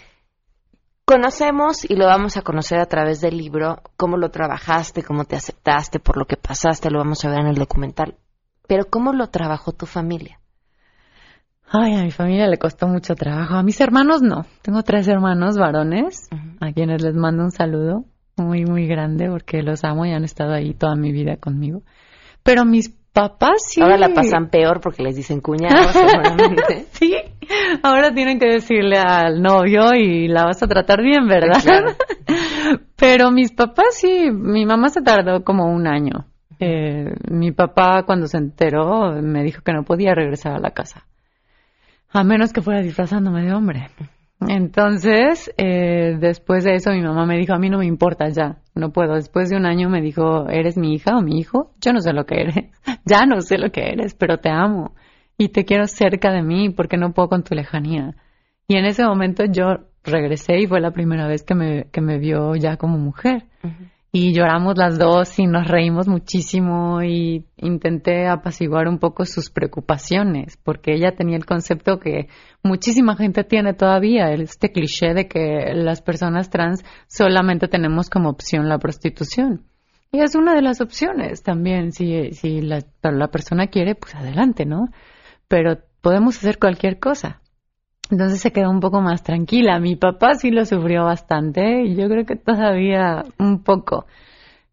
Conocemos 1.05 1.91
y 1.91 1.97
lo 1.97 2.07
vamos 2.07 2.37
a 2.37 2.43
conocer 2.43 2.79
a 2.79 2.87
través 2.87 3.21
del 3.21 3.37
libro, 3.37 3.83
cómo 3.97 4.17
lo 4.17 4.31
trabajaste, 4.31 5.03
cómo 5.03 5.25
te 5.25 5.35
aceptaste, 5.35 5.99
por 5.99 6.17
lo 6.17 6.27
que 6.27 6.37
pasaste, 6.37 6.91
lo 6.91 6.99
vamos 6.99 7.25
a 7.25 7.31
ver 7.31 7.41
en 7.41 7.47
el 7.49 7.57
documental. 7.57 8.17
Pero 8.69 8.85
¿cómo 8.89 9.13
lo 9.13 9.29
trabajó 9.29 9.73
tu 9.73 9.87
familia? 9.87 10.39
Ay, 11.73 11.95
a 11.95 12.03
mi 12.03 12.11
familia 12.13 12.47
le 12.47 12.59
costó 12.59 12.87
mucho 12.87 13.15
trabajo. 13.15 13.55
A 13.55 13.63
mis 13.63 13.81
hermanos 13.81 14.23
no. 14.23 14.45
Tengo 14.63 14.83
tres 14.83 15.09
hermanos 15.09 15.57
varones, 15.57 16.29
a 16.61 16.73
quienes 16.73 17.03
les 17.03 17.15
mando 17.15 17.43
un 17.43 17.51
saludo 17.51 18.05
muy, 18.41 18.65
muy 18.65 18.87
grande 18.87 19.29
porque 19.29 19.63
los 19.63 19.85
amo 19.85 20.07
y 20.07 20.13
han 20.13 20.25
estado 20.25 20.53
ahí 20.53 20.75
toda 20.75 20.97
mi 20.97 21.13
vida 21.13 21.37
conmigo. 21.37 21.83
Pero 22.43 22.65
mis 22.65 22.89
papás 23.13 23.63
sí. 23.67 23.81
Ahora 23.81 23.99
la 23.99 24.11
pasan 24.15 24.49
peor 24.49 24.81
porque 24.81 25.03
les 25.03 25.17
dicen 25.17 25.41
cuñados, 25.41 25.93
seguramente. 25.93 26.87
sí, 26.93 27.15
ahora 27.83 28.13
tienen 28.13 28.39
que 28.39 28.47
decirle 28.47 28.99
al 28.99 29.43
novio 29.43 29.95
y 29.95 30.29
la 30.29 30.45
vas 30.45 30.63
a 30.63 30.69
tratar 30.69 31.03
bien, 31.03 31.27
¿verdad? 31.27 31.97
Pero 32.97 33.31
mis 33.31 33.53
papás 33.53 33.97
sí, 33.97 34.31
mi 34.31 34.65
mamá 34.67 34.89
se 34.89 35.03
tardó 35.03 35.43
como 35.45 35.73
un 35.73 35.87
año. 35.87 36.27
Eh, 36.59 37.15
mi 37.31 37.53
papá 37.53 38.03
cuando 38.05 38.27
se 38.27 38.37
enteró 38.37 39.13
me 39.23 39.43
dijo 39.43 39.63
que 39.63 39.73
no 39.73 39.83
podía 39.83 40.15
regresar 40.15 40.53
a 40.53 40.61
la 40.61 40.71
casa. 40.71 41.07
A 42.13 42.25
menos 42.25 42.53
que 42.53 42.61
fuera 42.61 42.83
disfrazándome 42.83 43.43
de 43.43 43.53
hombre. 43.53 43.89
Entonces, 44.49 45.53
eh, 45.59 46.17
después 46.19 46.65
de 46.65 46.75
eso, 46.75 46.91
mi 46.93 47.03
mamá 47.03 47.27
me 47.27 47.37
dijo, 47.37 47.53
a 47.53 47.59
mí 47.59 47.69
no 47.69 47.79
me 47.79 47.87
importa 47.87 48.29
ya, 48.31 48.59
no 48.75 48.91
puedo. 48.91 49.15
Después 49.15 49.51
de 49.51 49.57
un 49.57 49.67
año 49.67 49.91
me 49.91 50.01
dijo, 50.01 50.49
¿eres 50.49 50.79
mi 50.79 50.95
hija 50.95 51.17
o 51.17 51.23
mi 51.23 51.39
hijo? 51.39 51.73
Yo 51.81 51.93
no 51.93 52.01
sé 52.01 52.13
lo 52.13 52.25
que 52.25 52.41
eres, 52.41 52.55
ya 53.05 53.27
no 53.27 53.41
sé 53.43 53.59
lo 53.59 53.71
que 53.71 53.89
eres, 53.89 54.15
pero 54.15 54.39
te 54.39 54.49
amo 54.51 54.95
y 55.37 55.49
te 55.49 55.65
quiero 55.65 55.87
cerca 55.87 56.33
de 56.33 56.43
mí 56.43 56.71
porque 56.71 56.97
no 56.97 57.13
puedo 57.13 57.29
con 57.29 57.45
tu 57.45 57.55
lejanía. 57.55 58.15
Y 58.67 58.77
en 58.77 58.87
ese 58.87 59.05
momento 59.05 59.45
yo 59.45 59.87
regresé 60.05 60.59
y 60.61 60.67
fue 60.67 60.81
la 60.81 60.93
primera 60.93 61.27
vez 61.27 61.43
que 61.43 61.55
me, 61.55 61.85
que 61.91 62.01
me 62.01 62.19
vio 62.19 62.55
ya 62.57 62.77
como 62.77 62.99
mujer 62.99 63.45
y 64.13 64.33
lloramos 64.33 64.77
las 64.77 64.99
dos 64.99 65.39
y 65.39 65.47
nos 65.47 65.69
reímos 65.69 66.09
muchísimo 66.09 67.01
y 67.03 67.47
intenté 67.57 68.27
apaciguar 68.27 68.89
un 68.89 68.99
poco 68.99 69.25
sus 69.25 69.51
preocupaciones 69.51 70.57
porque 70.57 70.95
ella 70.95 71.15
tenía 71.15 71.37
el 71.37 71.47
concepto 71.47 72.01
que 72.01 72.29
muchísima 72.63 73.15
gente 73.17 73.45
tiene 73.45 73.73
todavía, 73.73 74.33
este 74.33 74.73
cliché 74.73 75.15
de 75.15 75.29
que 75.29 75.73
las 75.75 76.03
personas 76.03 76.51
trans 76.51 76.85
solamente 77.07 77.69
tenemos 77.69 78.11
como 78.11 78.31
opción 78.31 78.69
la 78.69 78.79
prostitución. 78.79 79.67
Y 80.13 80.21
es 80.23 80.35
una 80.35 80.55
de 80.55 80.63
las 80.63 80.81
opciones 80.81 81.45
también, 81.45 81.93
si, 81.93 82.33
si 82.33 82.61
la, 82.63 82.81
la 83.03 83.29
persona 83.29 83.69
quiere, 83.69 83.95
pues 83.95 84.17
adelante, 84.17 84.67
¿no? 84.67 84.89
Pero 85.47 85.79
podemos 86.01 86.37
hacer 86.37 86.59
cualquier 86.59 86.99
cosa. 86.99 87.40
Entonces 88.11 88.41
se 88.41 88.53
quedó 88.53 88.71
un 88.71 88.81
poco 88.81 89.01
más 89.01 89.23
tranquila. 89.23 89.79
Mi 89.79 89.97
papá 89.97 90.35
sí 90.35 90.51
lo 90.51 90.65
sufrió 90.65 91.05
bastante 91.05 91.83
y 91.85 91.95
yo 91.95 92.09
creo 92.09 92.25
que 92.25 92.37
todavía 92.37 93.25
un 93.39 93.63
poco. 93.63 94.07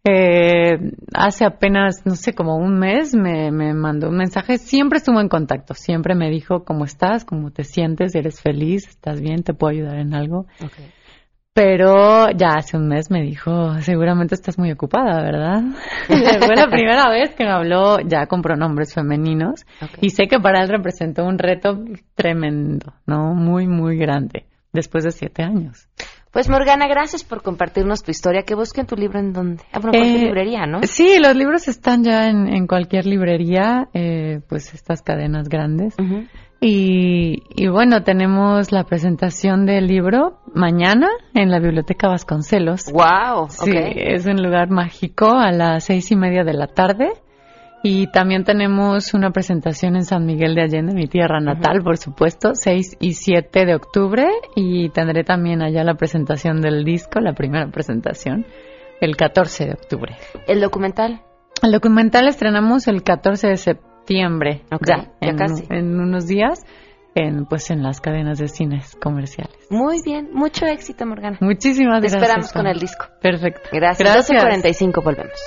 Eh, 0.10 0.78
hace 1.14 1.44
apenas, 1.44 2.06
no 2.06 2.16
sé, 2.16 2.34
como 2.34 2.56
un 2.56 2.80
mes 2.80 3.14
me, 3.14 3.52
me, 3.52 3.74
mandó 3.74 4.10
un 4.10 4.18
mensaje. 4.18 4.58
Siempre 4.58 5.00
estuvo 5.00 5.20
en 5.20 5.28
contacto. 5.28 5.74
Siempre 5.74 6.16
me 6.16 6.30
dijo 6.30 6.64
cómo 6.64 6.86
estás, 6.86 7.26
cómo 7.26 7.52
te 7.52 7.64
sientes, 7.64 8.16
eres 8.16 8.42
feliz, 8.42 8.88
estás 8.88 9.20
bien, 9.20 9.44
te 9.44 9.54
puedo 9.54 9.72
ayudar 9.72 9.98
en 9.98 10.14
algo. 10.14 10.46
Pero 11.58 12.30
ya 12.38 12.50
hace 12.58 12.78
un 12.78 12.88
mes 12.88 13.10
me 13.10 13.24
dijo, 13.24 13.82
seguramente 13.82 14.36
estás 14.36 14.60
muy 14.60 14.72
ocupada, 14.72 15.24
¿verdad? 15.24 15.64
Fue 16.08 16.56
la 16.56 16.68
primera 16.70 17.10
vez 17.10 17.34
que 17.34 17.46
me 17.46 17.50
habló 17.50 17.98
ya 18.00 18.28
con 18.28 18.44
pronombres 18.44 18.94
femeninos 18.94 19.66
y 20.00 20.12
sé 20.12 20.28
que 20.28 20.40
para 20.40 20.62
él 20.62 20.70
representó 20.70 21.26
un 21.26 21.40
reto 21.40 21.80
tremendo, 22.14 22.94
¿no? 23.08 23.34
Muy, 23.34 23.66
muy 23.66 23.98
grande, 23.98 24.46
después 24.72 25.04
de 25.04 25.10
siete 25.10 25.42
años. 25.42 25.88
Pues 26.32 26.48
Morgana, 26.48 26.88
gracias 26.88 27.24
por 27.24 27.42
compartirnos 27.42 28.04
tu 28.04 28.12
historia. 28.12 28.44
Que 28.44 28.54
busquen 28.54 28.86
tu 28.86 28.96
libro 28.96 29.18
en 29.18 29.34
dónde? 29.34 29.64
Ah, 29.72 29.80
bueno, 29.80 29.98
cualquier 29.98 30.22
eh, 30.22 30.26
librería, 30.26 30.68
¿no? 30.68 30.82
Sí, 30.84 31.18
los 31.20 31.36
libros 31.36 31.68
están 31.68 32.04
ya 32.04 32.30
en, 32.30 32.68
cualquier 32.68 33.08
librería, 33.08 33.90
eh, 33.96 34.42
pues 34.48 34.76
estas 34.76 35.02
cadenas 35.02 35.50
grandes. 35.50 35.96
Y, 36.60 37.68
bueno, 37.68 38.04
tenemos 38.04 38.72
la 38.72 38.84
presentación 38.84 39.66
del 39.66 39.88
libro 39.88 40.40
mañana 40.54 41.08
en 41.36 41.52
la 41.52 41.60
Biblioteca 41.60 42.08
Vasconcelos. 42.08 42.92
¡Wow! 42.92 43.50
Sí, 43.50 43.72
es 43.76 44.26
un 44.26 44.42
lugar 44.42 44.70
mágico 44.70 45.30
a 45.38 45.52
las 45.52 45.84
seis 45.84 46.12
y 46.12 46.16
media 46.16 46.44
de 46.44 46.54
la 46.54 46.68
tarde. 46.68 47.12
Y 47.84 48.08
también 48.08 48.44
tenemos 48.44 49.14
una 49.14 49.30
presentación 49.30 49.96
en 49.96 50.04
San 50.04 50.26
Miguel 50.26 50.56
de 50.56 50.64
Allende, 50.64 50.94
mi 50.94 51.08
tierra 51.08 51.40
natal, 51.40 51.84
por 51.84 51.98
supuesto, 51.98 52.56
6 52.56 52.98
y 53.00 53.14
7 53.14 53.66
de 53.66 53.76
octubre. 53.76 54.28
Y 54.56 54.90
tendré 54.90 55.24
también 55.24 55.62
allá 55.62 55.84
la 55.84 55.94
presentación 55.94 56.60
del 56.60 56.84
disco, 56.84 57.20
la 57.22 57.34
primera 57.34 57.68
presentación, 57.68 58.48
el 59.00 59.16
14 59.16 59.68
de 59.68 59.72
octubre. 59.74 60.16
¿El 60.48 60.60
documental? 60.60 61.22
El 61.62 61.72
documental 61.72 62.28
estrenamos 62.28 62.88
el 62.88 63.04
14 63.04 63.48
de 63.48 63.58
septiembre 63.58 63.87
septiembre. 64.08 64.62
ya, 64.86 65.12
en, 65.22 65.38
casi. 65.38 65.66
En 65.70 66.00
unos 66.00 66.28
días. 66.28 66.66
En, 67.16 67.46
pues 67.46 67.72
en 67.72 67.82
las 67.82 68.00
cadenas 68.00 68.38
de 68.38 68.48
cines 68.48 68.96
comerciales. 69.02 69.58
Muy 69.72 70.04
bien, 70.06 70.30
mucho 70.34 70.68
éxito, 70.68 71.04
Morgana. 71.08 71.40
Muchísimas 71.42 72.02
Te 72.02 72.08
esperamos 72.08 72.54
con 72.54 72.68
el 72.68 72.80
disco. 72.80 73.08
Perfecto. 73.20 73.70
Gracias. 73.72 74.08
Gracias. 74.08 74.64
12.45 74.64 75.04
volvemos. 75.04 75.40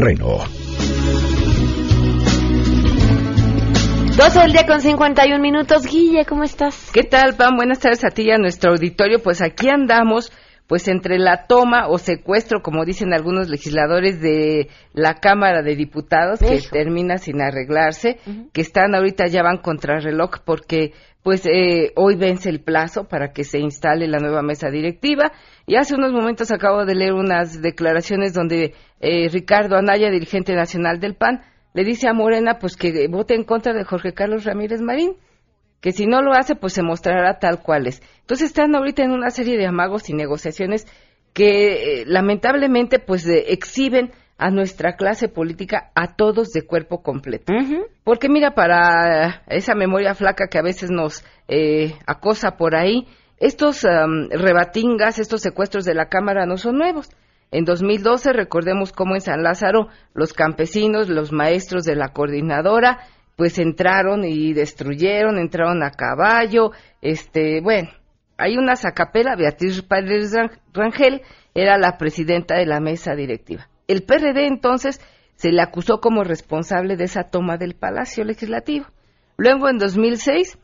12 4.21 4.39
del 4.39 4.53
día 4.53 4.67
con 4.67 4.83
51 4.83 5.41
minutos. 5.41 5.87
Guille, 5.87 6.27
¿cómo 6.27 6.43
estás? 6.43 6.91
¿Qué 6.93 7.05
tal, 7.05 7.37
Pam? 7.37 7.57
Buenas 7.57 7.79
tardes 7.79 8.05
a 8.05 8.11
ti 8.11 8.25
y 8.25 8.31
a 8.31 8.37
nuestro 8.37 8.73
auditorio. 8.73 9.23
Pues 9.23 9.41
aquí 9.41 9.71
andamos, 9.71 10.31
pues 10.67 10.89
entre 10.89 11.19
la 11.19 11.47
toma 11.47 11.89
o 11.89 11.97
secuestro, 11.97 12.61
como 12.61 12.85
dicen 12.85 13.15
algunos 13.15 13.49
legisladores 13.49 14.21
de 14.21 14.69
la 14.93 15.15
Cámara 15.15 15.63
de 15.63 15.75
Diputados, 15.75 16.41
que 16.41 16.61
termina 16.71 17.17
sin 17.17 17.41
arreglarse, 17.41 18.19
que 18.53 18.61
están 18.61 18.95
ahorita 18.95 19.25
ya 19.27 19.43
van 19.43 19.57
contra 19.57 20.01
reloj 20.01 20.33
porque 20.45 20.93
pues 21.23 21.47
eh, 21.47 21.93
hoy 21.97 22.17
vence 22.17 22.51
el 22.51 22.61
plazo 22.61 23.05
para 23.05 23.33
que 23.33 23.45
se 23.45 23.59
instale 23.59 24.07
la 24.07 24.19
nueva 24.19 24.43
mesa 24.43 24.69
directiva. 24.69 25.33
Y 25.67 25.77
hace 25.77 25.95
unos 25.95 26.13
momentos 26.13 26.51
acabo 26.51 26.85
de 26.85 26.95
leer 26.95 27.15
unas 27.15 27.63
declaraciones 27.63 28.35
donde 28.35 28.75
eh, 29.01 29.31
Ricardo 29.31 29.77
Anaya, 29.77 30.11
dirigente 30.11 30.55
nacional 30.55 31.01
del 31.01 31.15
PAN, 31.15 31.41
le 31.73 31.85
dice 31.85 32.09
a 32.09 32.13
Morena 32.13 32.59
pues 32.59 32.77
que 32.77 33.07
vote 33.09 33.35
en 33.35 33.45
contra 33.45 33.73
de 33.73 33.85
Jorge 33.85 34.13
Carlos 34.13 34.45
Ramírez 34.45 34.81
Marín, 34.81 35.17
que 35.81 35.93
si 35.93 36.07
no 36.07 36.23
lo 36.23 36.33
hace 36.33 36.55
pues 36.55 36.73
se 36.73 36.83
mostrará 36.83 37.39
tal 37.39 37.63
cual 37.63 37.87
es. 37.87 38.03
Entonces 38.21 38.49
están 38.49 38.75
ahorita 38.75 39.03
en 39.03 39.13
una 39.13 39.31
serie 39.31 39.57
de 39.57 39.67
amagos 39.67 40.11
y 40.11 40.15
negociaciones 40.15 40.87
que 41.33 42.01
eh, 42.03 42.05
lamentablemente 42.07 42.99
pues 42.99 43.27
exhiben 43.27 44.11
a 44.37 44.51
nuestra 44.51 44.97
clase 44.97 45.29
política 45.29 45.91
a 45.95 46.17
todos 46.17 46.51
de 46.51 46.63
cuerpo 46.63 47.03
completo. 47.03 47.53
Porque 48.05 48.29
mira, 48.29 48.55
para 48.55 49.43
esa 49.49 49.75
memoria 49.75 50.15
flaca 50.15 50.49
que 50.49 50.59
a 50.59 50.63
veces 50.63 50.91
nos 50.91 51.25
eh, 51.47 51.93
acosa 52.07 52.57
por 52.57 52.75
ahí, 52.75 53.07
estos 53.37 53.83
rebatingas, 53.83 55.19
estos 55.19 55.43
secuestros 55.43 55.85
de 55.85 55.95
la 55.95 56.09
Cámara 56.09 56.47
no 56.47 56.57
son 56.57 56.79
nuevos. 56.79 57.11
En 57.51 57.65
2012, 57.65 58.33
recordemos 58.33 58.93
cómo 58.93 59.15
en 59.15 59.21
San 59.21 59.43
Lázaro 59.43 59.89
los 60.15 60.33
campesinos, 60.33 61.09
los 61.09 61.33
maestros 61.33 61.85
de 61.85 61.97
la 61.97 62.13
coordinadora, 62.13 63.01
pues 63.37 63.59
entraron 63.59 64.25
y 64.25 64.53
destruyeron, 64.53 65.39
entraron 65.39 65.83
a 65.83 65.91
caballo, 65.91 66.73
este, 67.01 67.61
bueno, 67.61 67.91
hay 68.37 68.57
una 68.57 68.77
sacapela, 68.77 69.37
Beatriz 69.37 69.83
Pérez 69.83 70.33
Rangel 70.73 71.23
era 71.55 71.77
la 71.79 71.99
presidenta 71.99 72.57
de 72.57 72.67
la 72.67 72.81
mesa 72.81 73.15
directiva. 73.15 73.69
El 73.89 74.03
PRD 74.03 74.47
entonces 74.47 75.01
se 75.35 75.53
le 75.53 75.63
acusó 75.63 76.01
como 76.01 76.23
responsable 76.23 76.97
de 76.97 77.05
esa 77.05 77.25
toma 77.25 77.57
del 77.57 77.75
Palacio 77.75 78.25
Legislativo. 78.25 78.87
Luego, 79.37 79.69
en 79.69 79.79
2006, 79.79 80.59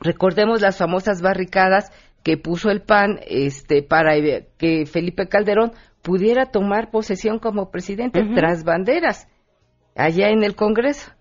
recordemos 0.00 0.60
las 0.60 0.78
famosas 0.78 1.22
barricadas 1.22 1.90
que 2.22 2.36
puso 2.36 2.70
el 2.70 2.82
PAN 2.82 3.20
este, 3.26 3.82
para 3.82 4.12
que 4.58 4.86
Felipe 4.86 5.28
Calderón 5.28 5.72
pudiera 6.02 6.46
tomar 6.46 6.90
posesión 6.90 7.38
como 7.38 7.70
presidente 7.70 8.22
tras 8.34 8.64
banderas 8.64 9.28
allá 9.96 10.28
en 10.28 10.42
el 10.42 10.54
Congreso. 10.54 11.12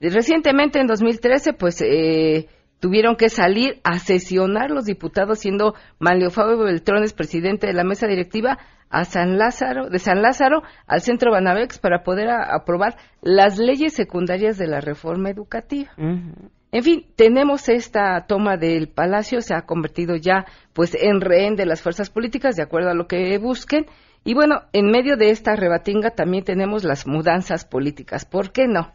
Recientemente, 0.00 0.80
en 0.80 0.86
2013, 0.86 1.52
pues 1.52 1.82
eh, 1.82 2.48
tuvieron 2.80 3.16
que 3.16 3.28
salir 3.28 3.80
a 3.84 3.98
sesionar 3.98 4.70
los 4.70 4.86
diputados, 4.86 5.38
siendo 5.38 5.74
Manlio 5.98 6.30
Fabio 6.30 6.58
Beltrones 6.58 7.12
presidente 7.12 7.66
de 7.66 7.74
la 7.74 7.84
mesa 7.84 8.06
directiva, 8.06 8.58
a 8.88 9.04
San 9.04 9.38
Lázaro, 9.38 9.88
de 9.88 10.00
San 10.00 10.20
Lázaro 10.20 10.62
al 10.86 11.00
Centro 11.00 11.30
Banavex 11.30 11.78
para 11.78 12.02
poder 12.02 12.28
aprobar 12.28 12.96
las 13.22 13.56
leyes 13.58 13.92
secundarias 13.94 14.58
de 14.58 14.66
la 14.66 14.80
reforma 14.80 15.30
educativa. 15.30 15.92
En 16.72 16.82
fin, 16.84 17.06
tenemos 17.16 17.68
esta 17.68 18.26
toma 18.26 18.56
del 18.56 18.88
palacio, 18.88 19.40
se 19.40 19.54
ha 19.54 19.62
convertido 19.62 20.14
ya 20.16 20.46
pues 20.72 20.94
en 20.94 21.20
rehén 21.20 21.56
de 21.56 21.66
las 21.66 21.82
fuerzas 21.82 22.10
políticas, 22.10 22.54
de 22.56 22.62
acuerdo 22.62 22.90
a 22.90 22.94
lo 22.94 23.08
que 23.08 23.38
busquen, 23.38 23.86
y 24.24 24.34
bueno, 24.34 24.62
en 24.72 24.90
medio 24.90 25.16
de 25.16 25.30
esta 25.30 25.56
rebatinga 25.56 26.10
también 26.10 26.44
tenemos 26.44 26.84
las 26.84 27.06
mudanzas 27.06 27.64
políticas. 27.64 28.24
¿Por 28.24 28.52
qué 28.52 28.66
no? 28.68 28.92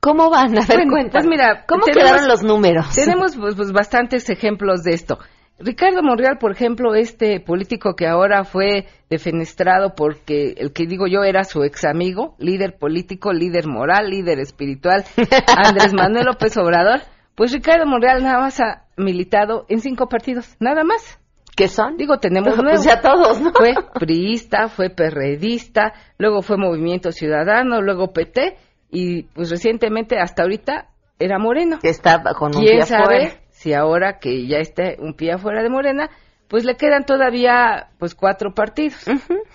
¿Cómo 0.00 0.30
van? 0.30 0.56
A 0.58 0.66
ver, 0.66 0.80
Pues 1.10 1.26
mira, 1.26 1.64
¿cómo 1.66 1.84
quedaron 1.84 2.26
los 2.26 2.42
números? 2.42 2.94
Tenemos 2.94 3.36
pues, 3.36 3.54
pues, 3.54 3.72
bastantes 3.72 4.28
ejemplos 4.30 4.82
de 4.82 4.94
esto. 4.94 5.18
Ricardo 5.58 6.02
Monreal, 6.02 6.38
por 6.38 6.50
ejemplo, 6.50 6.94
este 6.94 7.38
político 7.38 7.94
que 7.94 8.06
ahora 8.06 8.44
fue 8.44 8.86
defenestrado 9.08 9.94
porque 9.94 10.54
el 10.56 10.72
que 10.72 10.86
digo 10.86 11.06
yo 11.06 11.22
era 11.22 11.44
su 11.44 11.62
ex 11.62 11.84
amigo, 11.84 12.34
líder 12.38 12.78
político, 12.78 13.32
líder 13.32 13.68
moral, 13.68 14.10
líder 14.10 14.40
espiritual, 14.40 15.04
Andrés 15.56 15.92
Manuel 15.94 16.26
López 16.26 16.56
Obrador, 16.56 17.02
pues 17.34 17.52
Ricardo 17.52 17.86
Monreal 17.86 18.22
nada 18.22 18.38
más 18.38 18.60
ha 18.60 18.86
militado 18.96 19.64
en 19.68 19.80
cinco 19.80 20.08
partidos, 20.08 20.56
nada 20.60 20.84
más. 20.84 21.18
¿Qué 21.56 21.68
son? 21.68 21.96
Digo, 21.96 22.18
tenemos 22.18 22.54
pues 22.54 22.62
nuevos. 22.62 22.84
ya 22.84 23.00
todos, 23.00 23.40
¿no? 23.40 23.52
Fue 23.52 23.74
priista, 23.94 24.68
fue 24.68 24.90
perredista, 24.90 25.92
luego 26.18 26.42
fue 26.42 26.56
Movimiento 26.56 27.12
Ciudadano, 27.12 27.80
luego 27.80 28.12
PT 28.12 28.56
y 28.90 29.24
pues 29.24 29.50
recientemente 29.50 30.18
hasta 30.18 30.42
ahorita 30.42 30.88
era 31.18 31.38
Moreno. 31.38 31.78
Que 31.80 31.88
está 31.90 32.22
con 32.34 32.54
un 32.56 32.62
¿Quién 32.62 32.78
pie 32.78 32.86
sabe 32.86 33.40
si 33.50 33.72
ahora 33.74 34.18
que 34.18 34.46
ya 34.46 34.58
está 34.58 34.94
un 34.98 35.14
pie 35.14 35.32
afuera 35.32 35.62
de 35.62 35.70
Morena, 35.70 36.10
pues 36.48 36.64
le 36.64 36.76
quedan 36.76 37.04
todavía 37.04 37.88
pues 37.98 38.14
cuatro 38.14 38.52
partidos. 38.54 39.04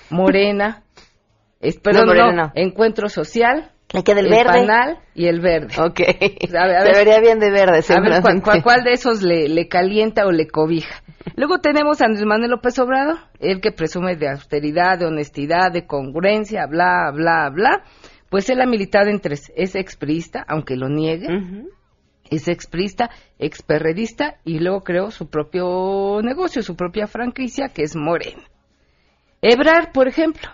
Morena, 0.10 0.84
perdón, 1.84 2.36
no, 2.36 2.52
Encuentro 2.56 3.10
Social, 3.10 3.72
le 3.94 4.04
queda 4.04 4.20
el, 4.20 4.30
verde. 4.30 4.44
panal 4.44 5.00
y 5.16 5.28
el 5.28 5.40
verde. 5.40 5.74
Ok. 5.82 5.98
Se 5.98 6.94
vería 6.94 7.20
bien 7.22 7.40
de 7.40 7.52
verde. 7.52 7.82
A 7.90 8.02
ver, 8.02 8.22
¿cuál, 8.44 8.62
cuál, 8.62 8.84
de 8.84 8.92
esos 8.92 9.22
le, 9.22 9.48
le, 9.48 9.68
calienta 9.68 10.26
o 10.26 10.32
le 10.32 10.48
cobija? 10.48 11.04
Luego 11.36 11.60
tenemos 11.60 12.02
a 12.02 12.06
Andrés 12.06 12.26
Manuel 12.26 12.52
López 12.52 12.78
Obrador, 12.80 13.18
el 13.40 13.62
que 13.62 13.72
presume 13.72 14.16
de 14.16 14.30
austeridad, 14.30 15.00
de 15.00 15.06
honestidad, 15.06 15.72
de 15.72 15.86
congruencia, 15.86 16.66
bla, 16.68 17.12
bla, 17.14 17.50
bla. 17.50 17.84
Pues 18.30 18.50
él 18.50 18.60
ha 18.62 18.66
militado 18.66 19.10
en 19.10 19.22
tres. 19.22 19.52
Es 19.56 19.76
exprista, 19.76 20.44
aunque 20.48 20.76
lo 20.76 20.90
niegue. 20.90 21.28
Es 22.30 22.50
exprista, 22.50 23.10
experredista 23.40 24.36
y 24.44 24.60
luego 24.60 24.84
creó 24.84 25.12
su 25.12 25.30
propio 25.30 26.22
negocio, 26.22 26.62
su 26.62 26.76
propia 26.76 27.08
franquicia, 27.08 27.70
que 27.70 27.84
es 27.84 27.96
Moreno. 27.96 28.42
Ebrar, 29.42 29.94
por 29.94 30.10
ejemplo, 30.10 30.50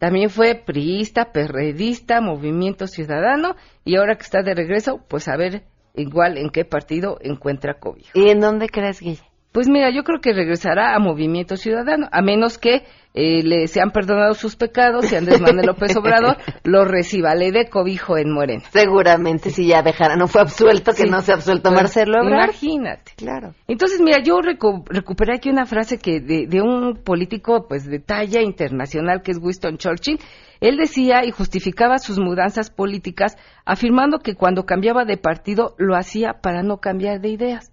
también 0.00 0.30
fue 0.30 0.54
priista, 0.54 1.30
perredista, 1.30 2.22
movimiento 2.22 2.86
ciudadano 2.86 3.54
y 3.84 3.96
ahora 3.96 4.16
que 4.16 4.22
está 4.22 4.40
de 4.42 4.54
regreso, 4.54 5.04
pues 5.06 5.28
a 5.28 5.36
ver 5.36 5.64
igual 5.94 6.38
en 6.38 6.48
qué 6.48 6.64
partido 6.64 7.18
encuentra 7.20 7.78
COVID. 7.78 8.06
¿Y 8.14 8.30
en 8.30 8.40
dónde 8.40 8.70
crees, 8.70 9.00
Guille? 9.00 9.29
Pues 9.52 9.68
mira, 9.68 9.90
yo 9.90 10.04
creo 10.04 10.20
que 10.20 10.32
regresará 10.32 10.94
a 10.94 11.00
Movimiento 11.00 11.56
Ciudadano, 11.56 12.06
a 12.12 12.22
menos 12.22 12.56
que 12.56 12.84
eh, 13.14 13.42
le 13.42 13.66
sean 13.66 13.90
perdonados 13.90 14.38
sus 14.38 14.54
pecados 14.54 15.10
y 15.10 15.16
Andrés 15.16 15.40
Manuel 15.40 15.66
López 15.66 15.96
Obrador 15.96 16.36
lo 16.62 16.84
reciba, 16.84 17.34
le 17.34 17.50
dé 17.50 17.68
cobijo 17.68 18.16
en 18.16 18.32
Morena. 18.32 18.62
Seguramente, 18.70 19.50
si 19.50 19.66
ya 19.66 19.82
dejara, 19.82 20.14
no 20.14 20.28
fue 20.28 20.42
absuelto, 20.42 20.92
que 20.92 21.06
no 21.06 21.20
se 21.20 21.32
absuelto 21.32 21.70
pues, 21.70 21.80
Marcelo 21.82 22.22
Imagínate. 22.22 23.12
Claro. 23.16 23.54
Entonces, 23.66 24.00
mira, 24.00 24.22
yo 24.22 24.38
recuperé 24.40 25.34
aquí 25.34 25.50
una 25.50 25.66
frase 25.66 25.98
que 25.98 26.20
de, 26.20 26.46
de 26.46 26.62
un 26.62 27.00
político 27.02 27.66
pues 27.68 27.86
de 27.86 27.98
talla 27.98 28.42
internacional 28.42 29.22
que 29.22 29.32
es 29.32 29.38
Winston 29.42 29.78
Churchill. 29.78 30.20
Él 30.60 30.76
decía 30.76 31.24
y 31.24 31.32
justificaba 31.32 31.98
sus 31.98 32.20
mudanzas 32.20 32.70
políticas 32.70 33.36
afirmando 33.64 34.20
que 34.20 34.36
cuando 34.36 34.64
cambiaba 34.64 35.04
de 35.04 35.16
partido 35.16 35.74
lo 35.76 35.96
hacía 35.96 36.34
para 36.40 36.62
no 36.62 36.76
cambiar 36.76 37.20
de 37.20 37.30
ideas. 37.30 37.72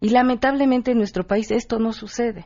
Y 0.00 0.10
lamentablemente 0.10 0.92
en 0.92 0.98
nuestro 0.98 1.24
país 1.26 1.50
esto 1.50 1.78
no 1.78 1.92
sucede. 1.92 2.44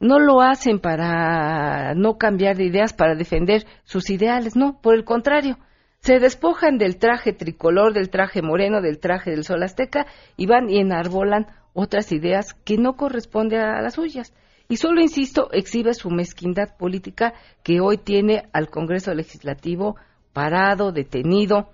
No 0.00 0.18
lo 0.18 0.40
hacen 0.40 0.78
para 0.78 1.94
no 1.94 2.18
cambiar 2.18 2.56
de 2.56 2.64
ideas, 2.64 2.92
para 2.92 3.14
defender 3.14 3.66
sus 3.84 4.10
ideales, 4.10 4.56
no, 4.56 4.80
por 4.80 4.94
el 4.94 5.04
contrario. 5.04 5.58
Se 6.00 6.20
despojan 6.20 6.78
del 6.78 6.98
traje 6.98 7.32
tricolor, 7.32 7.92
del 7.92 8.10
traje 8.10 8.40
moreno, 8.40 8.80
del 8.80 9.00
traje 9.00 9.30
del 9.30 9.44
sol 9.44 9.62
azteca 9.62 10.06
y 10.36 10.46
van 10.46 10.70
y 10.70 10.78
enarbolan 10.78 11.46
otras 11.72 12.12
ideas 12.12 12.54
que 12.64 12.76
no 12.76 12.94
corresponden 12.94 13.60
a 13.60 13.82
las 13.82 13.94
suyas. 13.94 14.32
Y 14.68 14.76
solo, 14.76 15.00
insisto, 15.00 15.48
exhibe 15.52 15.94
su 15.94 16.10
mezquindad 16.10 16.76
política 16.76 17.34
que 17.62 17.80
hoy 17.80 17.98
tiene 17.98 18.48
al 18.52 18.68
Congreso 18.68 19.14
Legislativo 19.14 19.96
parado, 20.32 20.92
detenido, 20.92 21.70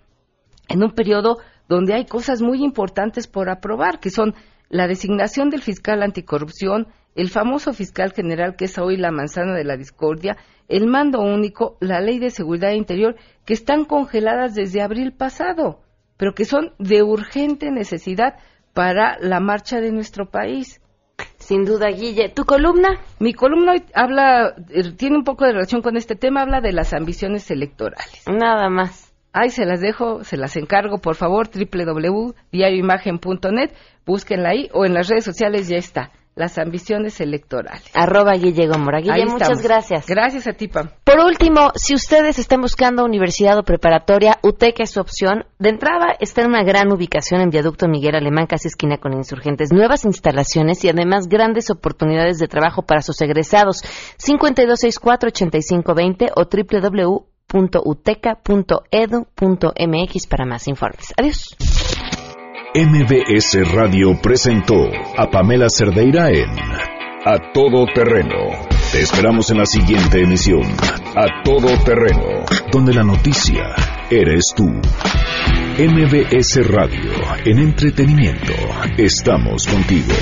en 0.69 0.83
un 0.83 0.93
periodo 0.93 1.39
donde 1.69 1.95
hay 1.95 2.07
cosas 2.07 2.41
muy 2.41 2.63
importantes 2.63 3.27
por 3.27 3.51
aprobar, 3.51 3.99
que 3.99 4.11
son 4.11 4.35
la 4.69 4.87
designación 4.87 5.51
del 5.51 5.63
fiscal 5.63 6.03
anticorrupción, 6.03 6.89
el 7.15 7.31
famoso 7.31 7.73
fiscal 7.73 8.13
general 8.13 8.57
que 8.57 8.65
es 8.67 8.79
hoy 8.79 8.97
la 8.97 9.13
manzana 9.13 9.55
de 9.55 9.65
la 9.65 9.77
discordia, 9.77 10.37
el 10.69 10.87
mando 10.87 11.21
único, 11.21 11.77
la 11.81 12.01
ley 12.01 12.19
de 12.19 12.31
seguridad 12.31 12.73
interior, 12.73 13.17
que 13.45 13.55
están 13.55 13.85
congeladas 13.85 14.55
desde 14.55 14.83
abril 14.83 15.13
pasado, 15.13 15.81
pero 16.17 16.35
que 16.35 16.45
son 16.45 16.73
de 16.79 17.03
urgente 17.03 17.71
necesidad 17.71 18.37
para 18.73 19.19
la 19.21 19.41
marcha 19.41 19.81
de 19.81 19.93
nuestro 19.93 20.31
país. 20.31 20.81
Sin 21.39 21.65
duda, 21.65 21.89
Guille. 21.89 22.31
¿Tu 22.31 22.45
columna? 22.45 23.01
Mi 23.21 23.35
columna 23.35 23.73
hoy 23.73 23.85
habla, 23.95 24.55
eh, 24.71 24.93
tiene 24.97 25.17
un 25.17 25.25
poco 25.25 25.45
de 25.45 25.53
relación 25.53 25.83
con 25.83 25.97
este 25.97 26.17
tema, 26.17 26.43
habla 26.43 26.61
de 26.61 26.73
las 26.73 26.93
ambiciones 26.93 27.51
electorales. 27.51 28.25
Nada 28.27 28.69
más. 28.71 29.04
Ahí 29.35 29.51
se 29.51 29.67
las 29.67 29.81
dejo, 29.81 30.25
se 30.25 30.37
las 30.37 30.57
encargo, 30.57 30.99
por 30.99 31.17
favor, 31.17 31.49
www.diarioimagen.net, 31.51 33.73
búsquenla 34.07 34.51
ahí 34.51 34.69
o 34.73 34.85
en 34.87 34.95
las 34.95 35.09
redes 35.09 35.25
sociales 35.25 35.69
ya 35.69 35.77
está 35.77 36.13
las 36.37 36.59
ambiciones 36.59 37.21
electorales. 37.21 37.85
Arroba 37.95 38.33
Guille 38.33 38.67
Gomora. 38.67 39.01
Guille, 39.01 39.25
muchas 39.27 39.63
gracias. 39.63 40.05
Gracias 40.07 40.49
a 40.49 40.53
ti, 40.53 40.69
Pam. 40.69 40.91
Por 41.05 41.21
último, 41.21 41.71
si 41.77 41.95
ustedes 41.95 42.39
están 42.39 42.61
buscando 42.61 43.03
universidad 43.05 43.59
o 43.59 43.63
preparatoria, 43.63 44.39
UTEC 44.43 44.81
es 44.81 44.91
su 44.91 45.01
opción. 45.01 45.47
De 45.59 45.69
entrada, 45.69 46.17
está 46.19 46.43
en 46.43 46.49
una 46.49 46.65
gran 46.65 46.93
ubicación 46.93 47.41
en 47.41 47.51
Viaducto 47.51 47.87
Miguel 47.89 48.17
Alemán, 48.17 48.47
casi 48.47 48.69
esquina 48.69 48.99
con 48.99 49.13
Insurgentes. 49.13 49.73
Nuevas 49.73 50.05
instalaciones 50.05 50.85
y 50.85 50.89
además 50.89 51.29
grandes 51.29 51.71
oportunidades 51.71 52.39
de 52.39 52.49
trabajo 52.49 52.83
para 52.83 53.03
sus 53.03 53.21
egresados. 53.21 53.83
5264-8520 54.19 56.33
o 56.35 56.49
www.uteca.edu.mx 57.55 60.27
para 60.27 60.45
más 60.45 60.69
informes. 60.69 61.15
Adiós. 61.17 61.57
MBS 62.75 63.73
Radio 63.73 64.21
presentó 64.21 64.91
a 65.17 65.31
Pamela 65.31 65.71
Cerdeira 65.71 66.29
en 66.31 66.51
A 67.25 67.53
Todo 67.53 67.87
Terreno. 67.95 68.51
Te 68.91 69.01
esperamos 69.01 69.49
en 69.51 69.59
la 69.59 69.67
siguiente 69.67 70.23
emisión, 70.23 70.65
A 71.15 71.45
Todo 71.45 71.69
Terreno, 71.85 72.45
donde 72.73 72.93
la 72.93 73.05
noticia 73.05 73.77
eres 74.11 74.53
tú. 74.57 74.67
MBS 75.77 76.69
Radio, 76.69 77.11
en 77.45 77.59
entretenimiento, 77.61 78.55
estamos 78.99 79.67
contigo. 79.67 80.15